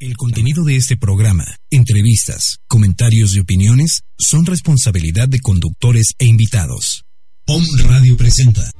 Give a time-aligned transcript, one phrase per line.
[0.00, 7.04] El contenido de este programa, entrevistas, comentarios y opiniones son responsabilidad de conductores e invitados.
[7.46, 8.72] POM Radio presenta.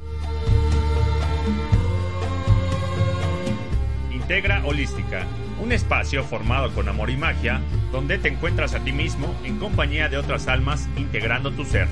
[4.11, 5.25] Integra Holística,
[5.63, 7.61] un espacio formado con amor y magia,
[7.93, 11.87] donde te encuentras a ti mismo en compañía de otras almas integrando tu ser.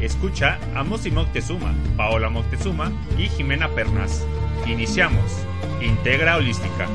[0.00, 4.24] Escucha a Mosi Moctezuma, Paola Moctezuma y Jimena Pernas.
[4.64, 5.32] Iniciamos.
[5.82, 6.88] Integra Holística.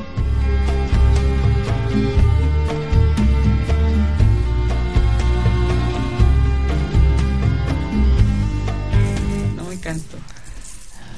[9.55, 10.17] No me canto.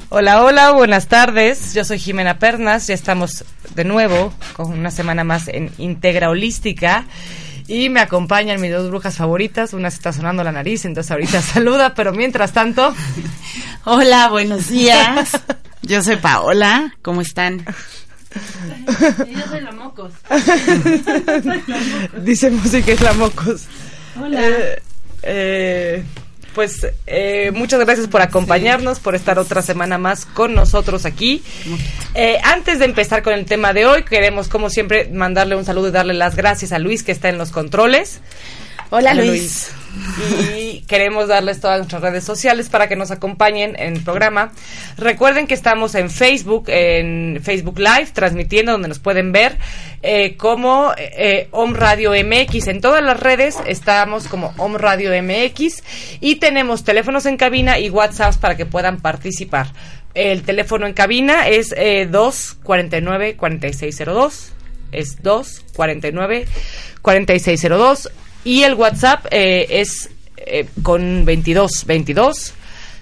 [0.09, 1.73] Hola, hola, buenas tardes.
[1.73, 2.87] Yo soy Jimena Pernas.
[2.87, 7.05] Ya estamos de nuevo con una semana más en Integra Holística.
[7.67, 9.73] Y me acompañan mis dos brujas favoritas.
[9.73, 12.93] Una se está sonando la nariz, entonces ahorita saluda, pero mientras tanto.
[13.85, 15.31] Hola, buenos días.
[15.81, 16.93] Yo soy Paola.
[17.01, 17.65] ¿Cómo están?
[18.31, 20.13] Yo soy la mocos.
[22.23, 23.65] Dice música es la mocos.
[24.19, 24.41] Hola.
[24.41, 24.81] Eh,
[25.23, 26.03] eh,
[26.53, 31.41] pues eh, muchas gracias por acompañarnos, por estar otra semana más con nosotros aquí.
[32.13, 35.87] Eh, antes de empezar con el tema de hoy, queremos, como siempre, mandarle un saludo
[35.87, 38.19] y darle las gracias a Luis, que está en los controles.
[38.93, 39.71] Hola, Luis.
[40.57, 44.51] Y queremos darles todas nuestras redes sociales para que nos acompañen en el programa.
[44.97, 49.57] Recuerden que estamos en Facebook, en Facebook Live, transmitiendo, donde nos pueden ver,
[50.01, 52.67] eh, como eh, Om Radio MX.
[52.67, 55.83] En todas las redes estamos como Om Radio MX
[56.19, 59.67] y tenemos teléfonos en cabina y WhatsApp para que puedan participar.
[60.13, 64.49] El teléfono en cabina es eh, 249-4602.
[64.91, 68.11] Es 249-4602.
[68.43, 72.53] Y el WhatsApp eh, es eh, con 22 22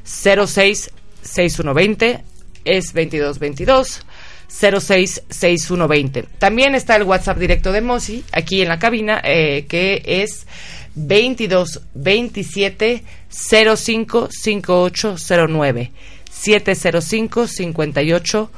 [0.04, 0.92] 06
[1.22, 2.24] 6120
[2.66, 4.06] es 22 22
[4.48, 6.26] 06 6120.
[6.40, 10.46] También está el WhatsApp directo de Mosi aquí en la cabina eh, que es
[10.96, 15.92] 22 27 05 5809
[16.32, 18.52] 705 58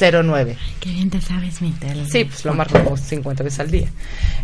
[0.00, 0.56] 09.
[0.80, 1.74] Qué bien te sabes mi.
[2.10, 3.88] Sí, pues lo marco como 50 veces al día.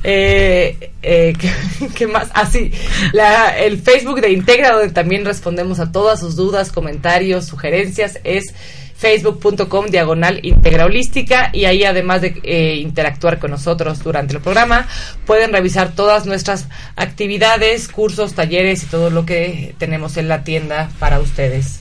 [0.05, 1.51] Eh, eh, ¿qué,
[1.95, 2.29] qué más?
[2.35, 2.71] Así,
[3.13, 8.55] la, el Facebook de Integra, donde también respondemos a todas sus dudas, comentarios, sugerencias, es
[8.97, 14.89] facebook.com diagonal integra holística y ahí además de eh, interactuar con nosotros durante el programa
[15.27, 16.67] pueden revisar todas nuestras
[16.97, 21.81] actividades, cursos, talleres y todo lo que tenemos en la tienda para ustedes.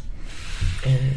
[0.85, 1.13] Eh,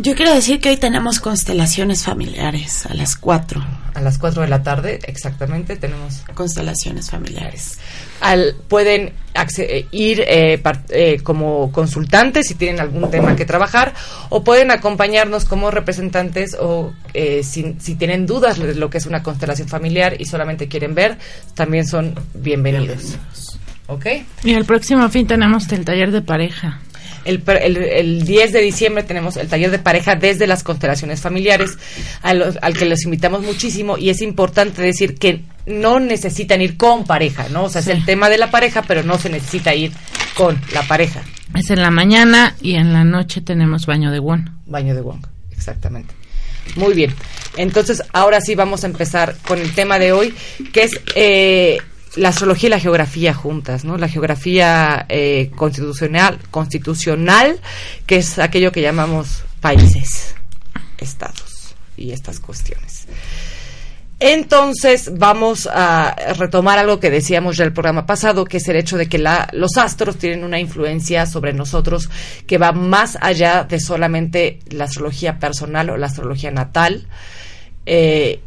[0.00, 3.60] Yo quiero decir que hoy tenemos constelaciones familiares a las 4.
[3.94, 7.80] a las 4 de la tarde, exactamente, tenemos Constelaciones familiares.
[8.20, 9.12] al, pueden
[9.58, 13.92] eh, ir eh, eh, como consultantes si tienen algún tema que trabajar
[14.28, 19.06] o pueden acompañarnos como representantes o eh, si, si tienen dudas de lo que es
[19.06, 21.18] una constelación familiar y solamente quieren ver,
[21.54, 23.18] también son bienvenidos.
[23.88, 24.06] ¿Ok?
[24.44, 26.82] Y el próximo fin tenemos el taller de pareja.
[27.28, 31.78] El, el, el 10 de diciembre tenemos el taller de pareja desde las constelaciones familiares,
[32.22, 37.48] al que los invitamos muchísimo y es importante decir que no necesitan ir con pareja,
[37.50, 37.64] ¿no?
[37.64, 37.90] O sea, Sí.
[37.90, 39.92] es el tema de la pareja, pero no se necesita ir
[40.34, 41.22] con la pareja.
[41.54, 44.50] Es en la mañana y en la noche tenemos baño de Won.
[44.66, 46.14] Baño de Wong, exactamente.
[46.76, 47.14] Muy bien.
[47.56, 50.34] Entonces, ahora sí vamos a empezar con el tema de hoy,
[50.72, 51.78] que es eh,
[52.16, 53.96] la astrología y la geografía juntas, ¿no?
[53.98, 57.60] La geografía eh, constitucional, constitucional,
[58.06, 60.34] que es aquello que llamamos países,
[60.98, 63.06] estados y estas cuestiones.
[64.20, 68.96] Entonces vamos a retomar algo que decíamos ya el programa pasado, que es el hecho
[68.96, 72.10] de que la- los astros tienen una influencia sobre nosotros
[72.44, 77.06] que va más allá de solamente la astrología personal o la astrología natal.
[77.86, 78.40] Eh,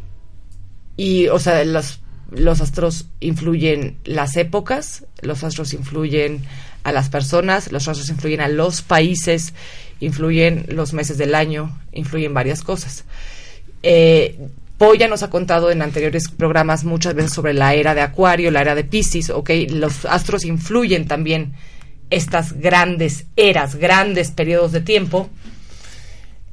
[0.98, 2.00] y, o sea, los,
[2.34, 6.42] los astros influyen las épocas, los astros influyen
[6.84, 9.54] a las personas, los astros influyen a los países,
[10.00, 13.04] influyen los meses del año, influyen varias cosas.
[13.82, 14.38] Eh,
[14.78, 18.50] Poe ya nos ha contado en anteriores programas muchas veces sobre la era de Acuario,
[18.50, 19.50] la era de Pisces, ¿ok?
[19.70, 21.52] Los astros influyen también
[22.10, 25.30] estas grandes eras, grandes periodos de tiempo.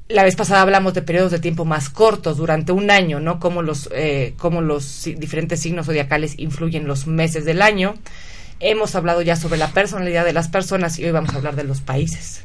[0.10, 3.40] La vez pasada hablamos de periodos de tiempo más cortos, durante un año, ¿no?
[3.40, 7.94] Cómo los, eh, cómo los diferentes signos zodiacales influyen los meses del año.
[8.60, 11.64] Hemos hablado ya sobre la personalidad de las personas y hoy vamos a hablar de
[11.64, 12.44] los países.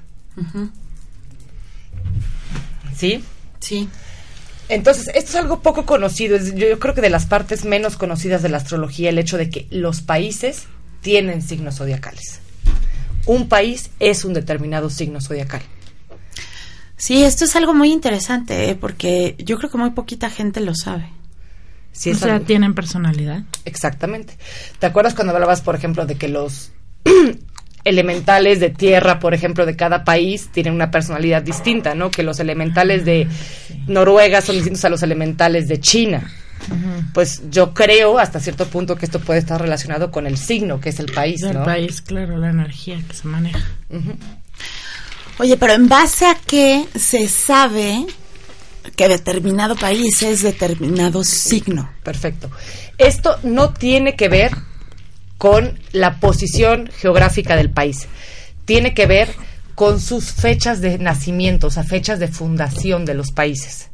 [2.96, 3.24] ¿Sí?
[3.60, 3.88] Sí.
[4.68, 6.36] Entonces, esto es algo poco conocido.
[6.36, 9.36] Es- yo, yo creo que de las partes menos conocidas de la astrología, el hecho
[9.36, 10.64] de que los países
[11.00, 12.40] tienen signos zodiacales.
[13.26, 15.62] Un país es un determinado signo zodiacal.
[16.96, 18.74] Sí, esto es algo muy interesante, ¿eh?
[18.74, 21.08] porque yo creo que muy poquita gente lo sabe.
[21.92, 23.42] Sí, o es sea, algo- tienen personalidad.
[23.64, 24.36] Exactamente.
[24.78, 26.72] ¿Te acuerdas cuando hablabas, por ejemplo, de que los
[27.84, 32.10] elementales de tierra, por ejemplo, de cada país tienen una personalidad distinta, ¿no?
[32.10, 33.28] Que los elementales de
[33.86, 36.30] Noruega son distintos a los elementales de China.
[37.12, 40.88] Pues yo creo hasta cierto punto que esto puede estar relacionado con el signo, que
[40.88, 41.62] es el país, ¿no?
[41.62, 43.60] país, claro, la energía que se maneja.
[45.38, 48.06] Oye, pero ¿en base a qué se sabe
[48.94, 51.90] que determinado país es determinado signo?
[52.04, 52.50] Perfecto.
[52.98, 54.52] Esto no tiene que ver
[55.38, 58.06] con la posición geográfica del país.
[58.64, 59.28] Tiene que ver
[59.74, 63.90] con sus fechas de nacimiento, o sea, fechas de fundación de los países.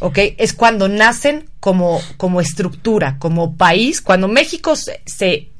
[0.00, 0.18] ¿Ok?
[0.38, 4.00] Es cuando nacen como, como estructura, como país.
[4.00, 5.50] Cuando México se, se,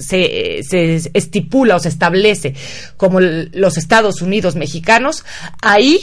[0.00, 2.54] se- se estipula o se establece
[2.96, 5.24] como los Estados Unidos mexicanos,
[5.62, 6.00] ahí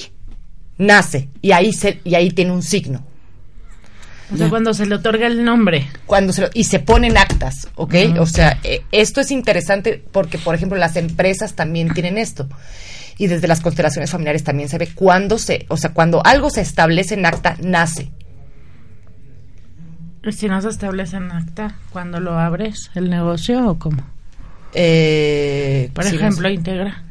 [0.78, 3.04] nace y ahí, se, y ahí tiene un signo
[4.34, 5.88] O sea, cuando se le otorga el nombre.
[6.06, 7.96] cuando se lo- y se ponen actas, ¿ok?
[8.20, 12.48] O sea, eh, esto es interesante porque, por ejemplo, las empresas también tienen esto.
[13.20, 16.62] Y desde las constelaciones familiares también se ve cuando se, o sea, cuando algo se
[16.62, 18.12] establece en acta, nace.
[20.30, 24.04] Y Si no se establece en acta, cuando lo abres, el negocio o cómo?
[24.74, 26.54] Eh, Por ejemplo, no.
[26.54, 27.04] Integra.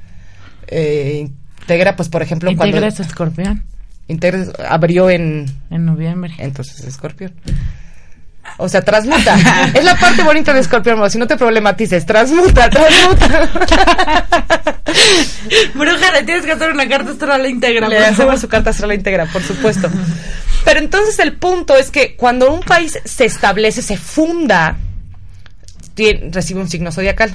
[0.67, 1.29] Eh,
[1.61, 3.63] Integra, pues, por ejemplo, Integra cuando es escorpión
[4.09, 6.35] Integra abrió en, en noviembre.
[6.39, 7.33] entonces, escorpión.
[8.59, 9.37] O sea, transmuta.
[9.75, 13.49] es la parte bonita de escorpión, si no te problematices, transmuta, transmuta.
[15.75, 17.89] Bruja, le tienes que hacer una carta astral a la Integra.
[17.89, 19.91] Le hacemos su carta astral íntegra, por supuesto.
[20.67, 24.77] Pero entonces el punto es que cuando un país se establece, se funda,
[25.97, 27.33] recibe un signo zodiacal.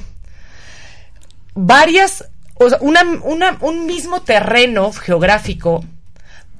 [1.54, 2.24] Varias,
[2.54, 5.84] o sea, una, una- un mismo terreno geográfico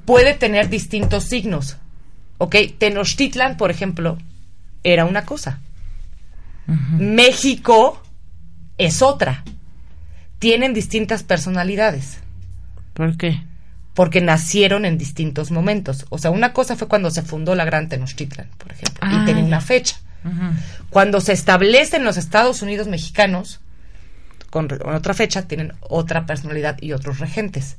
[0.07, 1.77] puede tener distintos signos.
[2.39, 2.57] ¿Ok?
[2.79, 4.19] Tenochtitlan, por ejemplo,
[4.83, 5.61] era una cosa.
[6.67, 8.03] México
[8.79, 9.45] es otra.
[10.39, 12.19] Tienen distintas personalidades
[12.95, 13.43] ¿Por qué?
[13.95, 16.07] Porque nacieron en distintos momentos.
[16.09, 19.27] O sea, una cosa fue cuando se fundó la Gran Tenochtitlan, por ejemplo, Ah, y
[19.27, 19.97] tenía una fecha.
[20.25, 20.55] Ujú.
[20.91, 23.61] Cuando se establecen los Estados Unidos mexicanos,
[24.51, 27.77] con, con otra fecha, tienen otra personalidad y otros regentes.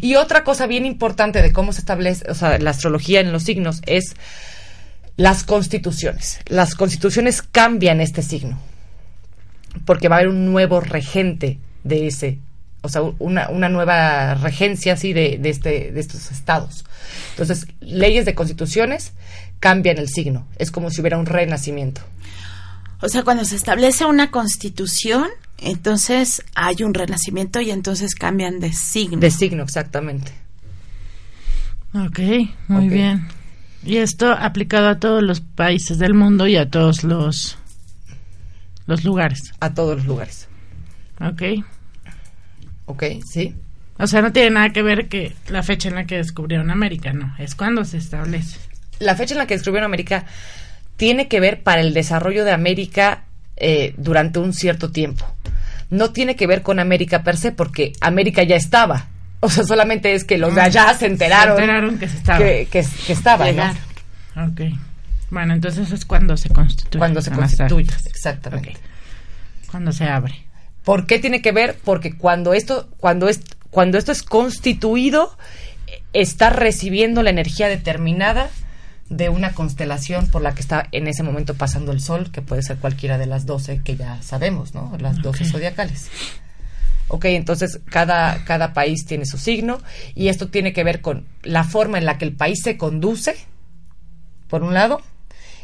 [0.00, 3.44] Y otra cosa bien importante de cómo se establece, o sea, la astrología en los
[3.44, 4.16] signos es
[5.16, 6.40] las constituciones.
[6.46, 8.58] Las constituciones cambian este signo,
[9.84, 12.38] porque va a haber un nuevo regente de ese,
[12.82, 16.84] o sea, una, una nueva regencia así de, de, este, de estos estados.
[17.30, 19.12] Entonces, leyes de constituciones
[19.60, 20.46] cambian el signo.
[20.56, 22.00] Es como si hubiera un renacimiento.
[23.00, 25.28] O sea, cuando se establece una constitución,
[25.58, 29.18] entonces hay un renacimiento y entonces cambian de signo.
[29.18, 30.32] De signo, exactamente.
[31.94, 32.18] Ok,
[32.68, 33.28] muy bien.
[33.84, 37.56] Y esto aplicado a todos los países del mundo y a todos los,
[38.86, 39.52] los lugares.
[39.60, 40.48] A todos los lugares.
[41.20, 41.64] Ok.
[42.88, 43.04] ¿Ok?
[43.30, 43.54] ¿Sí?
[43.98, 47.12] O sea, no tiene nada que ver que la fecha en la que descubrieron América,
[47.12, 47.34] no.
[47.38, 48.58] Es cuando se establece.
[48.98, 50.24] La fecha en la que descubrieron América
[50.96, 53.24] tiene que ver para el desarrollo de América
[53.56, 55.26] eh, durante un cierto tiempo.
[55.90, 59.06] No tiene que ver con América per se, porque América ya estaba.
[59.40, 62.38] O sea, solamente es que los de allá se enteraron, Se enteraron que se estaba.
[62.38, 63.50] que, que, que estaba, ¿no?
[63.52, 63.76] Llegaron.
[64.50, 64.60] Ok.
[65.30, 66.98] Bueno, entonces es cuando se constituye.
[66.98, 67.90] Cuando se constituye.
[68.06, 68.76] Exactamente.
[69.70, 70.47] Cuando se abre.
[70.88, 71.76] ¿Por qué tiene que ver?
[71.84, 75.36] Porque cuando esto, cuando es, cuando esto es constituido,
[76.14, 78.48] está recibiendo la energía determinada
[79.10, 82.62] de una constelación por la que está en ese momento pasando el sol, que puede
[82.62, 84.96] ser cualquiera de las 12 que ya sabemos, ¿no?
[84.98, 85.50] Las 12 Ok.
[85.50, 86.08] zodiacales.
[87.08, 89.82] Ok, entonces cada, cada país tiene su signo
[90.14, 93.36] y esto tiene que ver con la forma en la que el país se conduce,
[94.48, 95.02] por un lado,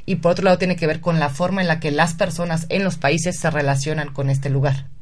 [0.04, 2.66] y por otro lado tiene que ver con la forma en la que las personas
[2.68, 4.92] en los países se relacionan con este lugar.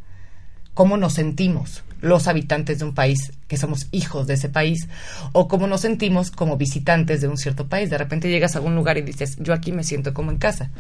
[0.75, 4.89] Cómo nos sentimos los habitantes de un país, que somos hijos de ese país,
[5.33, 7.91] o cómo nos sentimos como visitantes de un cierto país.
[7.91, 10.71] De repente llegas a un lugar y dices, yo aquí me siento como en casa.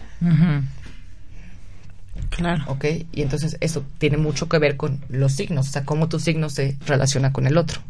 [2.31, 2.65] Claro.
[2.69, 2.85] ¿ok?
[3.13, 6.49] Y entonces eso tiene mucho que ver con los signos, o sea, cómo tu signo
[6.51, 7.81] se relaciona con el otro.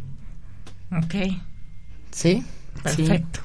[0.91, 1.15] Ok,
[2.11, 2.45] ¿Sí?
[2.83, 3.41] perfecto.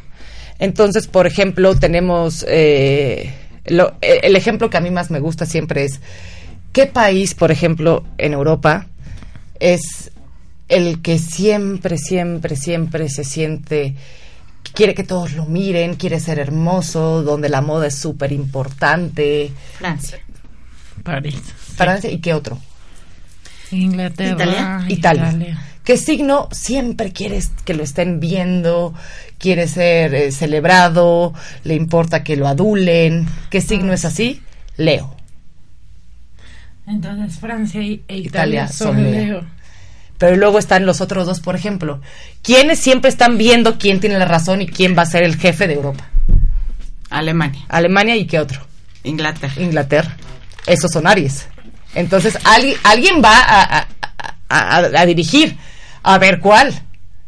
[0.59, 3.33] Entonces, por ejemplo, tenemos eh,
[3.65, 6.01] lo- eh, el ejemplo que a mí más me gusta siempre es
[6.77, 8.85] qué país, por ejemplo, en Europa
[9.59, 10.11] es
[10.69, 13.95] el que siempre, siempre, siempre se siente
[14.75, 19.51] quiere que todos lo miren, quiere ser hermoso, donde la moda es súper importante.
[19.79, 20.19] Francia.
[21.01, 21.41] París.
[21.75, 22.59] Francia y qué otro.
[23.71, 24.85] Inglaterra.
[24.87, 25.29] Italia.
[25.31, 25.63] Italia.
[25.83, 28.93] ¿Qué signo siempre quieres que lo estén viendo?
[29.39, 33.27] Quiere ser eh, celebrado, le importa que lo adulen.
[33.49, 34.43] ¿Qué signo es así?
[34.75, 35.16] Leo.
[36.87, 39.11] Entonces Francia y, e Italia Italia, son Leo.
[39.11, 39.45] Leo.
[40.17, 42.01] Pero luego están los otros dos, por ejemplo.
[42.41, 45.67] ¿Quiénes siempre están viendo quién tiene la razón y quién va a ser el jefe
[45.67, 46.09] de Europa?
[47.09, 47.61] Alemania.
[47.69, 48.59] Alemania y qué otro?
[49.03, 49.53] Inglaterra.
[49.61, 50.15] Inglaterra.
[50.65, 51.47] Esos son Aries.
[51.93, 53.87] Entonces, alguien, alguien va a, a-
[54.49, 55.57] a- a- a dirigir.
[56.03, 56.73] A ver cuál.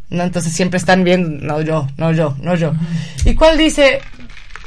[0.09, 0.23] ¿No?
[0.23, 2.73] Entonces siempre están viendo, no yo, no yo, no yo.
[3.25, 4.01] ¿Y cuál dice?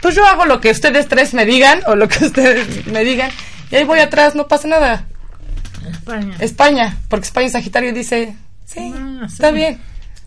[0.01, 3.31] Pues yo hago lo que ustedes tres me digan o lo que ustedes me digan.
[3.73, 5.07] Y ahí voy atrás, no pasa nada.
[5.91, 6.37] España.
[6.39, 8.37] España, porque España Sagitario dice,
[8.67, 9.35] sí, Ah, sí.
[9.35, 9.81] está bien,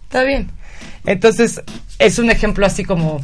[0.03, 0.49] está bien.
[1.05, 1.61] Entonces,
[1.99, 3.21] es un ejemplo así como,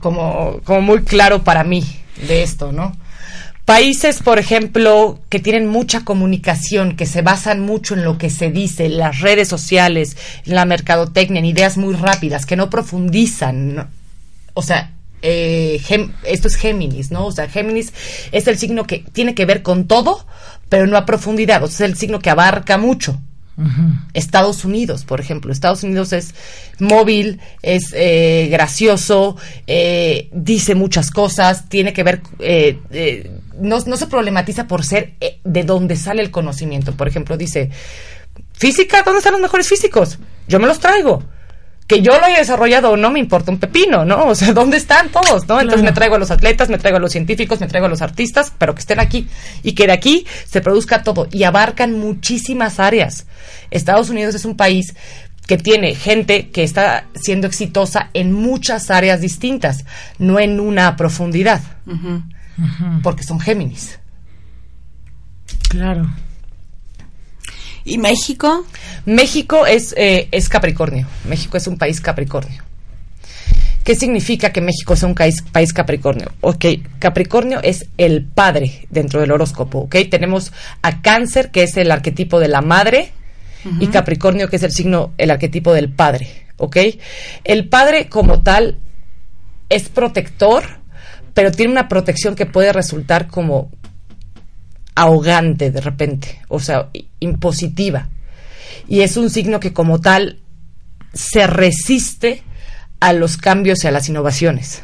[0.00, 1.84] como, como muy claro para mí
[2.26, 2.96] de esto, ¿no?
[3.66, 8.50] Países, por ejemplo, que tienen mucha comunicación, que se basan mucho en lo que se
[8.50, 13.74] dice, en las redes sociales, en la mercadotecnia, en ideas muy rápidas, que no profundizan,
[13.74, 13.88] ¿no?
[14.54, 14.92] o sea,
[15.22, 17.26] eh, Gem- esto es Géminis, ¿no?
[17.26, 17.92] O sea, Géminis
[18.32, 20.26] es el signo que tiene que ver con todo,
[20.68, 23.20] pero no a profundidad, o sea, es el signo que abarca mucho.
[24.12, 25.50] Estados Unidos, por ejemplo.
[25.50, 26.34] Estados Unidos es
[26.78, 34.08] móvil, es eh, gracioso, eh, dice muchas cosas, tiene que ver, eh, no, no se
[34.08, 36.92] problematiza por ser de donde sale el conocimiento.
[36.96, 37.70] Por ejemplo, dice,
[38.52, 40.18] física, ¿dónde están los mejores físicos?
[40.48, 41.22] Yo me los traigo.
[41.86, 44.26] Que yo lo haya desarrollado o no me importa un pepino, ¿no?
[44.26, 45.60] O sea, ¿dónde están todos, no?
[45.60, 48.02] Entonces me traigo a los atletas, me traigo a los científicos, me traigo a los
[48.02, 49.28] artistas, pero que estén aquí
[49.62, 53.26] y que de aquí se produzca todo y abarcan muchísimas áreas.
[53.70, 54.94] Estados Unidos es un país
[55.46, 59.84] que tiene gente que está siendo exitosa en muchas áreas distintas,
[60.18, 61.62] no en una profundidad,
[63.02, 64.00] porque son Géminis.
[65.68, 66.10] Claro.
[67.86, 68.66] ¿Y México?
[69.04, 71.06] México es, eh, es Capricornio.
[71.28, 72.64] México es un país Capricornio.
[73.84, 76.32] ¿Qué significa que México sea un país, país Capricornio?
[76.40, 76.64] Ok,
[76.98, 79.94] Capricornio es el padre dentro del horóscopo, ¿ok?
[80.10, 80.52] Tenemos
[80.82, 83.12] a Cáncer, que es el arquetipo de la madre,
[83.80, 86.76] y Capricornio, que es el signo, el arquetipo del padre, ¿ok?
[87.44, 88.78] El padre como tal
[89.68, 90.64] es protector,
[91.34, 93.70] pero tiene una protección que puede resultar como
[94.96, 96.88] ahogante de repente, o sea,
[97.20, 98.08] impositiva.
[98.88, 100.40] Y es un signo que como tal
[101.14, 102.42] se resiste
[102.98, 104.82] a los cambios y a las innovaciones.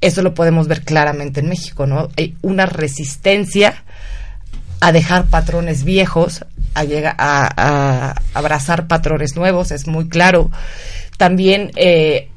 [0.00, 2.08] Eso lo podemos ver claramente en México, ¿no?
[2.16, 3.84] Hay una resistencia
[4.80, 10.50] a dejar patrones viejos, a, llegar, a abrazar patrones nuevos, es muy claro.
[11.16, 12.30] También eh,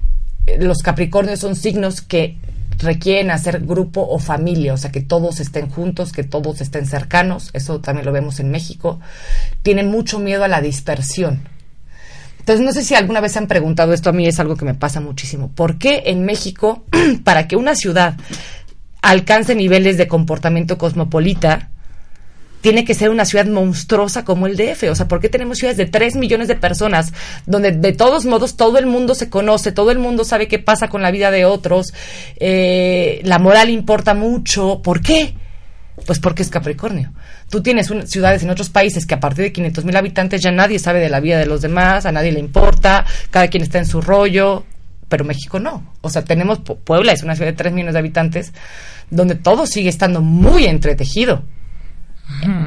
[0.57, 2.37] los Capricornios son signos que
[2.79, 7.51] requieren hacer grupo o familia, o sea, que todos estén juntos, que todos estén cercanos,
[7.53, 8.99] eso también lo vemos en México.
[9.61, 11.41] Tienen mucho miedo a la dispersión.
[12.39, 14.65] Entonces, no sé si alguna vez se han preguntado esto, a mí es algo que
[14.65, 15.51] me pasa muchísimo.
[15.53, 16.83] ¿Por qué en México,
[17.23, 18.15] para que una ciudad
[19.01, 21.69] alcance niveles de comportamiento cosmopolita,
[22.61, 24.83] tiene que ser una ciudad monstruosa como el DF.
[24.91, 27.13] O sea, ¿por qué tenemos ciudades de 3 millones de personas
[27.45, 30.89] donde de todos modos todo el mundo se conoce, todo el mundo sabe qué pasa
[30.89, 31.93] con la vida de otros,
[32.39, 34.81] eh, la moral importa mucho?
[34.81, 35.33] ¿Por qué?
[36.05, 37.11] Pues porque es Capricornio.
[37.49, 40.79] Tú tienes ciudades en otros países que a partir de 500 mil habitantes ya nadie
[40.79, 43.85] sabe de la vida de los demás, a nadie le importa, cada quien está en
[43.85, 44.63] su rollo,
[45.09, 45.93] pero México no.
[46.01, 48.53] O sea, tenemos Pu- Puebla, es una ciudad de 3 millones de habitantes,
[49.09, 51.43] donde todo sigue estando muy entretejido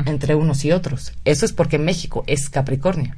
[0.07, 1.13] entre unos y otros.
[1.25, 3.15] Eso es porque México es Capricornio.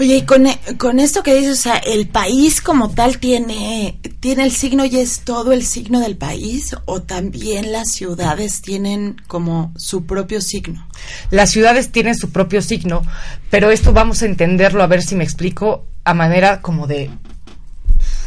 [0.00, 3.98] Oye, y con, e- con esto que dices, o sea, el país como tal tiene,
[4.20, 9.16] tiene el signo y es todo el signo del país, o también las ciudades tienen
[9.26, 10.88] como su propio signo.
[11.30, 13.02] Las ciudades tienen su propio signo,
[13.50, 17.10] pero esto vamos a entenderlo, a ver si me explico, a manera como de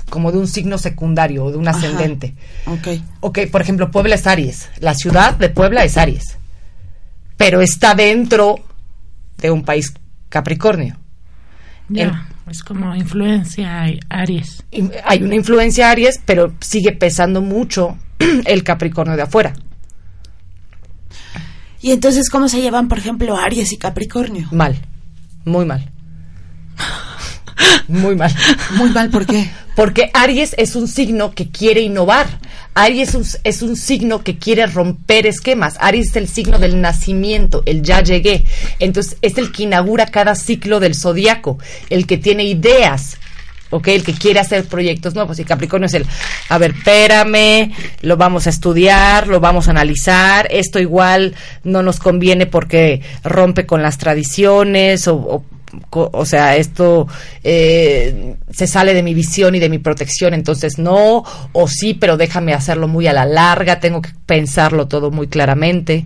[0.10, 1.80] como de un signo secundario o de un Ajá.
[1.80, 2.36] ascendente.
[2.68, 2.88] Ok.
[3.22, 4.70] Ok, por ejemplo, Puebla es Aries.
[4.80, 6.38] La ciudad de Puebla es Aries.
[7.38, 8.56] Pero está dentro
[9.38, 9.94] de un país
[10.30, 10.98] Capricornio.
[11.90, 14.64] Ya, es como influencia Aries.
[15.04, 17.98] Hay una influencia Aries, pero sigue pesando mucho
[18.46, 19.54] el Capricornio de afuera.
[21.82, 24.48] Y entonces, ¿cómo se llevan, por ejemplo, Aries y Capricornio?
[24.52, 24.76] Mal.
[25.44, 25.92] Muy mal.
[27.88, 28.34] Muy mal.
[28.78, 29.52] Muy mal, ¿por qué?
[29.76, 32.28] Porque Aries es un signo que quiere innovar.
[32.74, 35.76] Aries es un, es un signo que quiere romper esquemas.
[35.80, 38.46] Aries es el signo del nacimiento, el ya llegué.
[38.80, 43.18] Entonces es el que inaugura cada ciclo del zodiaco, el que tiene ideas,
[43.70, 43.88] ¿ok?
[43.90, 45.40] El que quiere hacer proyectos nuevos.
[45.40, 46.06] Y Capricornio es el,
[46.50, 52.00] a ver, espérame, lo vamos a estudiar, lo vamos a analizar, esto igual no nos
[52.00, 55.44] conviene porque rompe con las tradiciones o,
[55.92, 57.08] o sea, esto
[57.44, 62.18] eh, se sale de mi visión y de mi protección, entonces no, o sí, pero
[62.18, 66.06] déjame hacerlo muy a la larga, tengo que pensarlo todo muy claramente.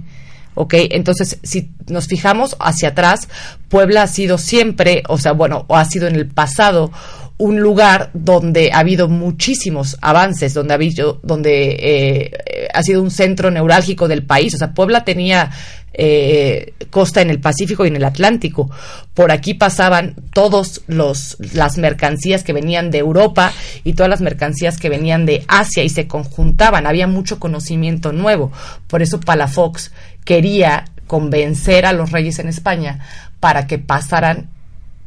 [0.55, 0.73] ¿ok?
[0.91, 3.29] Entonces, si nos fijamos hacia atrás,
[3.69, 6.91] Puebla ha sido siempre, o sea, bueno, o ha sido en el pasado
[7.39, 13.01] un lugar donde ha habido muchísimos avances, donde ha habido, donde eh, eh, ha sido
[13.01, 14.53] un centro neurálgico del país.
[14.55, 15.49] O sea, Puebla tenía
[15.93, 18.69] eh, costa en el Pacífico y en el Atlántico.
[19.13, 23.51] Por aquí pasaban todos los las mercancías que venían de Europa
[23.84, 26.86] y todas las mercancías que venían de Asia y se conjuntaban.
[26.88, 28.51] Había mucho conocimiento nuevo.
[28.88, 29.91] Por eso Palafox
[30.25, 33.00] quería convencer a los reyes en España
[33.39, 34.50] para que pasaran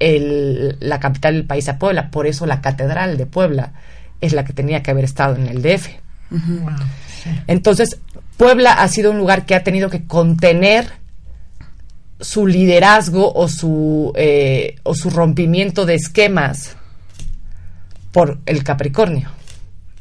[0.01, 2.11] el- la capital del país a Puebla.
[2.11, 3.73] Por eso la catedral de Puebla
[4.21, 5.91] es la que tenía que haber estado en el DF.
[7.47, 7.99] Entonces,
[8.42, 10.90] Puebla ha sido un lugar que ha tenido que contener
[12.20, 16.76] su liderazgo o su, eh, o su rompimiento de esquemas
[18.11, 19.30] por el Capricornio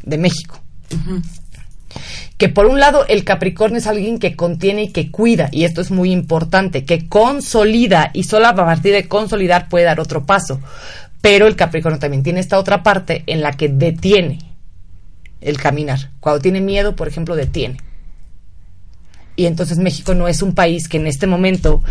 [0.01, 0.59] de México.
[2.39, 5.79] Que por un lado el Capricornio es alguien que contiene y que cuida, y esto
[5.79, 10.59] es muy importante, que consolida y solo a partir de consolidar puede dar otro paso.
[11.21, 14.39] Pero el Capricornio también tiene esta otra parte en la que detiene
[15.41, 16.09] el caminar.
[16.19, 17.77] Cuando tiene miedo, por ejemplo, detiene.
[19.41, 21.81] Y entonces México no es un país que en este momento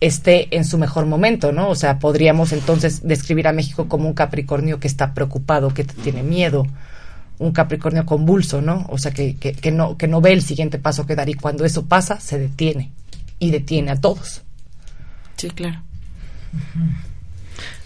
[0.00, 1.70] esté en su mejor momento, ¿no?
[1.70, 6.22] O sea, podríamos entonces describir a México como un Capricornio que está preocupado, que tiene
[6.22, 6.66] miedo,
[7.38, 8.84] un Capricornio convulso, ¿no?
[8.90, 11.34] O sea, que, que, que no, que no ve el siguiente paso que dar y
[11.34, 12.92] cuando eso pasa, se detiene
[13.38, 14.42] y detiene a todos.
[15.38, 15.80] Sí, claro.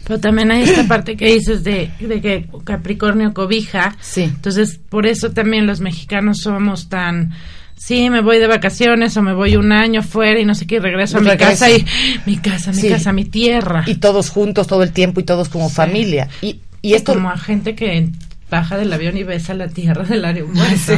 [0.08, 3.96] Pero también hay esta parte que dices de, de que Capricornio cobija.
[4.00, 4.22] Sí.
[4.22, 7.32] Entonces, por eso también los mexicanos somos tan...
[7.84, 10.76] Sí, me voy de vacaciones o me voy un año fuera y no sé qué,
[10.76, 11.84] y regreso a mi casa y
[12.26, 12.88] mi casa, mi Sí.
[12.88, 13.82] casa, mi tierra.
[13.86, 16.28] Y todos juntos todo el tiempo y todos como familia.
[16.42, 17.12] Y, y esto...
[17.14, 18.08] como a gente que
[18.48, 20.62] baja del avión y besa la tierra del aeropuerto.
[20.86, 20.92] Sí,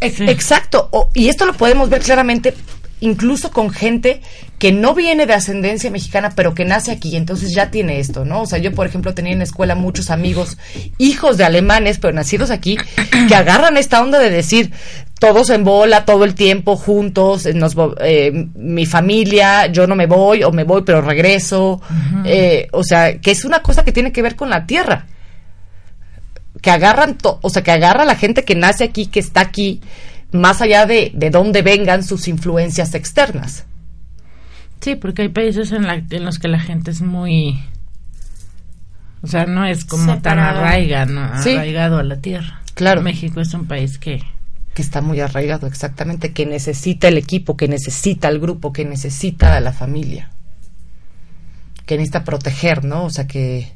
[0.00, 0.24] Ex- Sí.
[0.28, 2.54] Exacto, O- y esto lo podemos ver claramente
[3.00, 4.22] incluso con gente
[4.60, 8.42] que no viene de ascendencia mexicana, pero que nace aquí, entonces ya tiene esto, ¿no?
[8.42, 10.58] O sea, yo, por ejemplo, tenía en la escuela muchos amigos,
[10.98, 12.76] hijos de alemanes, pero nacidos aquí,
[13.28, 14.70] que agarran esta onda de decir,
[15.18, 20.06] todos en bola, todo el tiempo, juntos, eh, nos eh, mi familia, yo no me
[20.06, 21.80] voy, o me voy, pero regreso,
[22.26, 25.06] eh, o sea, que es una cosa que tiene que ver con la tierra
[26.60, 29.40] que agarran, to- o sea, que agarra a la gente que nace aquí, que está
[29.40, 29.80] aquí,
[30.32, 33.64] más allá de, de dónde vengan sus influencias externas.
[34.80, 37.62] Sí, porque hay países en, la- en los que la gente es muy...
[39.22, 41.42] O sea, no es como tan arraiga, ¿no?
[41.42, 41.50] Sí.
[41.50, 42.62] arraigado a la tierra.
[42.74, 43.02] Claro.
[43.02, 44.22] México es un país que...
[44.72, 49.56] Que está muy arraigado, exactamente, que necesita el equipo, que necesita el grupo, que necesita
[49.56, 50.30] a la familia,
[51.86, 53.04] que necesita proteger, ¿no?
[53.04, 53.72] O sea, que.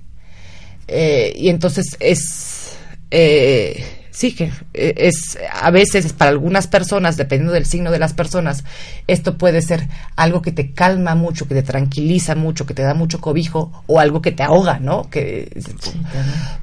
[0.86, 2.78] eh, y entonces es.
[3.10, 5.38] eh, sí, que eh, es.
[5.52, 8.64] A veces, para algunas personas, dependiendo del signo de las personas,
[9.06, 12.94] esto puede ser algo que te calma mucho, que te tranquiliza mucho, que te da
[12.94, 15.10] mucho cobijo, o algo que te ahoga, ¿no?
[15.10, 15.50] Que.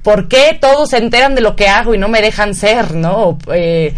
[0.02, 3.38] ¿Por qué todos se enteran de lo que hago y no me dejan ser, no?
[3.54, 3.94] Eh,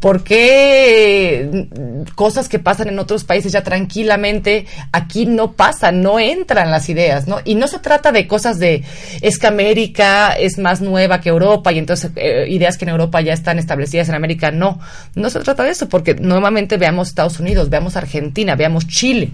[0.00, 6.18] ¿Por qué mm, cosas que pasan en otros países ya tranquilamente aquí no pasan, no
[6.18, 7.38] entran las ideas, ¿no?
[7.44, 8.82] Y no se trata de cosas de
[9.22, 13.20] es que América es más nueva que Europa y entonces eh, ideas que en Europa
[13.20, 14.80] ya están establecidas en América, no.
[15.14, 19.32] No se trata de eso porque normalmente veamos Estados Unidos, veamos Argentina, veamos Chile,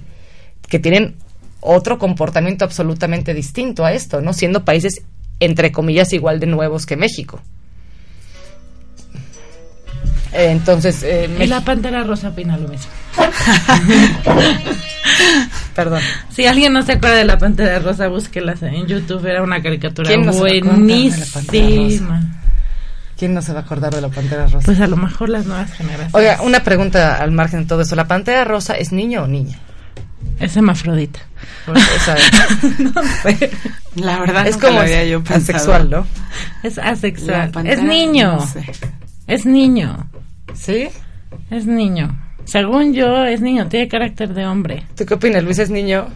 [0.69, 1.17] que tienen
[1.61, 4.33] otro comportamiento absolutamente distinto a esto, ¿no?
[4.33, 5.03] Siendo países
[5.41, 7.41] entre comillas igual de nuevos que México.
[10.33, 12.87] Entonces, eh, Y la Pantera Rosa opina lo mismo.
[15.75, 16.01] perdón.
[16.31, 19.27] Si alguien no se acuerda de la Pantera Rosa, búsquelas en YouTube.
[19.27, 22.40] Era una caricatura ¿Quién no se va a acordar de la Pantera buenísima.
[23.21, 24.65] ¿Quién no se va a acordar de la Pantera Rosa?
[24.65, 26.15] Pues a lo mejor las nuevas generaciones.
[26.15, 27.95] Oiga, una pregunta al margen de todo eso.
[27.95, 29.59] ¿La Pantera Rosa es niño o niña?
[30.39, 31.21] Es hermafrodita.
[31.67, 32.17] O sea,
[33.97, 35.43] La verdad es como había yo pensado.
[35.43, 36.07] asexual, ¿no?
[36.63, 37.51] Es asexual.
[37.51, 38.37] pantera, Es niño.
[38.37, 38.65] no sé.
[39.27, 40.09] Es niño.
[40.55, 40.89] ¿Sí?
[41.51, 42.19] Es niño.
[42.47, 43.69] Según yo, es niño.
[43.69, 44.87] Tiene carácter de hombre.
[44.97, 45.45] ¿Tú qué opinas?
[45.45, 46.09] ¿Luis es niño?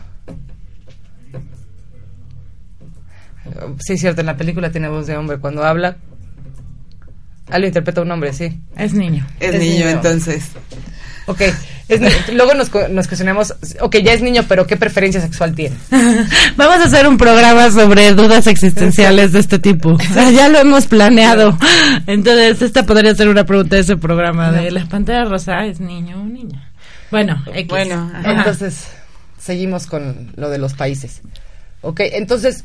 [3.81, 5.39] Sí, cierto, en la película tiene voz de hombre.
[5.39, 5.97] Cuando habla,
[7.51, 8.61] ah, lo interpreta un hombre, sí.
[8.77, 9.27] Es niño.
[9.41, 9.89] Es, Es niño, niño.
[9.89, 10.45] entonces.
[11.27, 11.41] Ok,
[11.89, 15.77] es luego nos, nos cuestionamos, ok, ya es niño, pero ¿qué preferencia sexual tiene?
[16.57, 19.97] Vamos a hacer un programa sobre dudas existenciales de este tipo.
[20.15, 21.59] ya lo hemos planeado.
[22.07, 26.21] Entonces, esta podría ser una pregunta de ese programa de ¿la pantalla rosa es niño
[26.21, 26.71] o niña?
[27.11, 27.69] Bueno, X.
[27.69, 28.33] Bueno, Ajá.
[28.33, 28.87] Entonces,
[29.39, 31.23] seguimos con lo de los países.
[31.83, 32.65] Ok, entonces,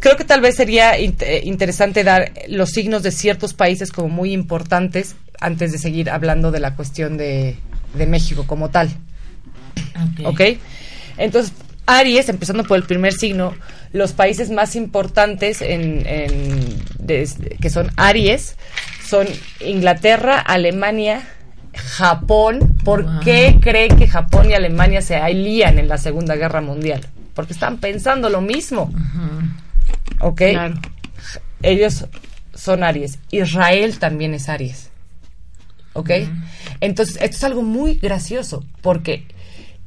[0.00, 4.32] creo que tal vez sería eh, interesante dar los signos de ciertos países como muy
[4.32, 7.56] importantes antes de seguir hablando de la cuestión de,
[7.94, 8.90] de México como tal.
[10.24, 10.40] ¿Ok?
[11.18, 11.52] Entonces,
[11.86, 13.54] Aries, empezando por el primer signo,
[13.92, 16.02] los países más importantes en,
[17.60, 18.56] que son Aries
[19.06, 19.26] son
[19.60, 21.22] Inglaterra, Alemania,
[21.74, 22.76] Japón.
[22.84, 23.20] ¿Por Wow.
[23.22, 27.06] qué creen que Japón y Alemania se alían en la Segunda Guerra Mundial?
[27.34, 28.92] Porque están pensando lo mismo.
[30.20, 30.42] ¿Ok?
[30.50, 30.74] Claro.
[31.62, 32.06] Ellos
[32.54, 33.18] son Aries.
[33.30, 34.90] Israel también es Aries.
[35.92, 36.10] ¿Ok?
[36.80, 39.26] Entonces, esto es algo muy gracioso, porque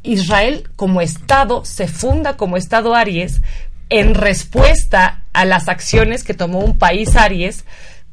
[0.03, 3.41] Israel como Estado se funda como Estado Aries
[3.89, 7.65] en respuesta a las acciones que tomó un país Aries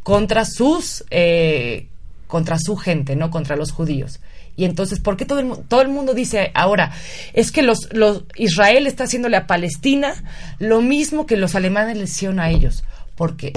[0.03, 1.89] contra sus eh,
[2.27, 4.21] contra su gente, no contra los judíos.
[4.57, 6.93] Y entonces, ¿por qué todo el, todo el mundo dice ahora?
[7.35, 10.15] Es que los, los Israel está haciéndole a Palestina
[10.59, 12.83] lo mismo que los alemanes le hicieron a ellos,
[13.17, 13.53] porque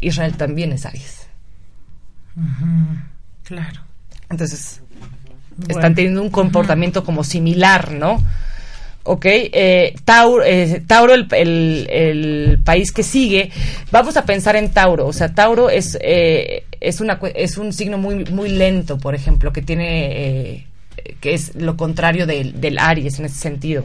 [0.00, 1.26] Israel también es Aries.
[3.44, 3.80] Claro.
[4.30, 4.80] Entonces,
[5.56, 5.74] Bueno.
[5.74, 8.22] están teniendo un comportamiento como similar, ¿no?
[9.04, 13.50] Ok, eh, Tauro, eh, Tauro el, el- el país que sigue,
[13.90, 17.98] vamos a pensar en Tauro, o sea, Tauro es, eh, es, una, es un signo
[17.98, 20.66] muy, muy lento, por ejemplo, que tiene, eh,
[21.20, 23.84] que es lo contrario del, del Aries en ese sentido.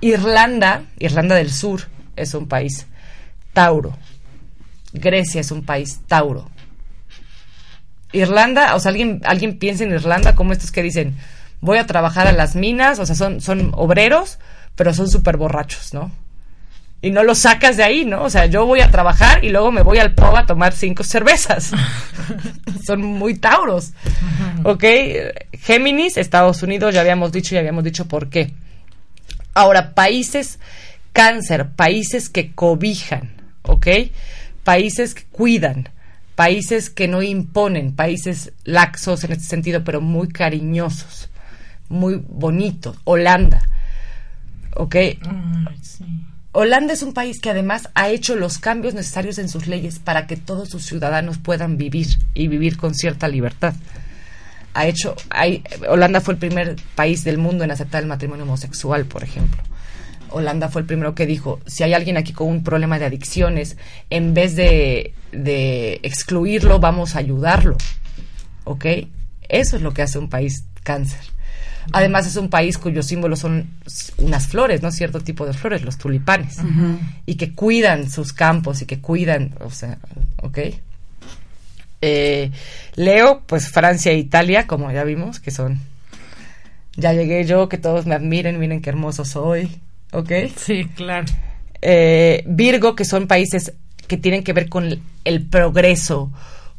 [0.00, 1.82] Irlanda, Irlanda del Sur,
[2.16, 2.86] es un país
[3.52, 3.94] Tauro.
[4.94, 6.48] Grecia es un país Tauro.
[8.12, 11.14] Irlanda, o sea, alguien, alguien piensa en Irlanda como estos que dicen,
[11.60, 14.38] voy a trabajar a las minas, o sea, son, son obreros,
[14.74, 16.10] pero son súper borrachos, ¿no?
[17.02, 18.22] Y no los sacas de ahí, ¿no?
[18.24, 21.04] O sea, yo voy a trabajar y luego me voy al pub a tomar cinco
[21.04, 21.72] cervezas.
[22.86, 23.92] son muy tauros.
[24.64, 24.84] ¿Ok?
[25.52, 28.54] Géminis, Estados Unidos, ya habíamos dicho, ya habíamos dicho por qué.
[29.54, 30.58] Ahora, países
[31.12, 33.30] cáncer, países que cobijan,
[33.62, 33.86] ¿ok?
[34.64, 35.88] Países que cuidan,
[36.34, 41.30] países que no imponen, países laxos en este sentido, pero muy cariñosos,
[41.88, 42.96] muy bonitos.
[43.04, 43.62] Holanda,
[44.74, 44.94] ¿ok?
[44.94, 45.18] Ay,
[45.82, 46.04] sí.
[46.58, 50.26] Holanda es un país que además ha hecho los cambios necesarios en sus leyes para
[50.26, 53.74] que todos sus ciudadanos puedan vivir y vivir con cierta libertad.
[54.72, 59.04] Ha hecho, hay, Holanda fue el primer país del mundo en aceptar el matrimonio homosexual,
[59.04, 59.62] por ejemplo.
[60.30, 63.76] Holanda fue el primero que dijo, si hay alguien aquí con un problema de adicciones,
[64.08, 67.76] en vez de, de excluirlo, vamos a ayudarlo.
[68.64, 68.86] ¿Ok?
[69.46, 71.20] Eso es lo que hace un país cáncer.
[71.92, 73.68] Además es un país cuyos símbolos son
[74.18, 74.90] unas flores, ¿no?
[74.90, 76.58] Cierto tipo de flores, los tulipanes.
[77.26, 79.98] Y que cuidan sus campos y que cuidan, o sea,
[80.42, 80.58] ¿ok?
[82.02, 82.50] Eh,
[82.96, 85.80] Leo, pues Francia e Italia, como ya vimos, que son...
[86.96, 89.80] Ya llegué yo, que todos me admiren, miren qué hermoso soy,
[90.12, 90.30] ¿ok?
[90.56, 91.26] Sí, claro.
[91.82, 93.72] eh, Virgo, que son países
[94.08, 96.32] que tienen que ver con el progreso,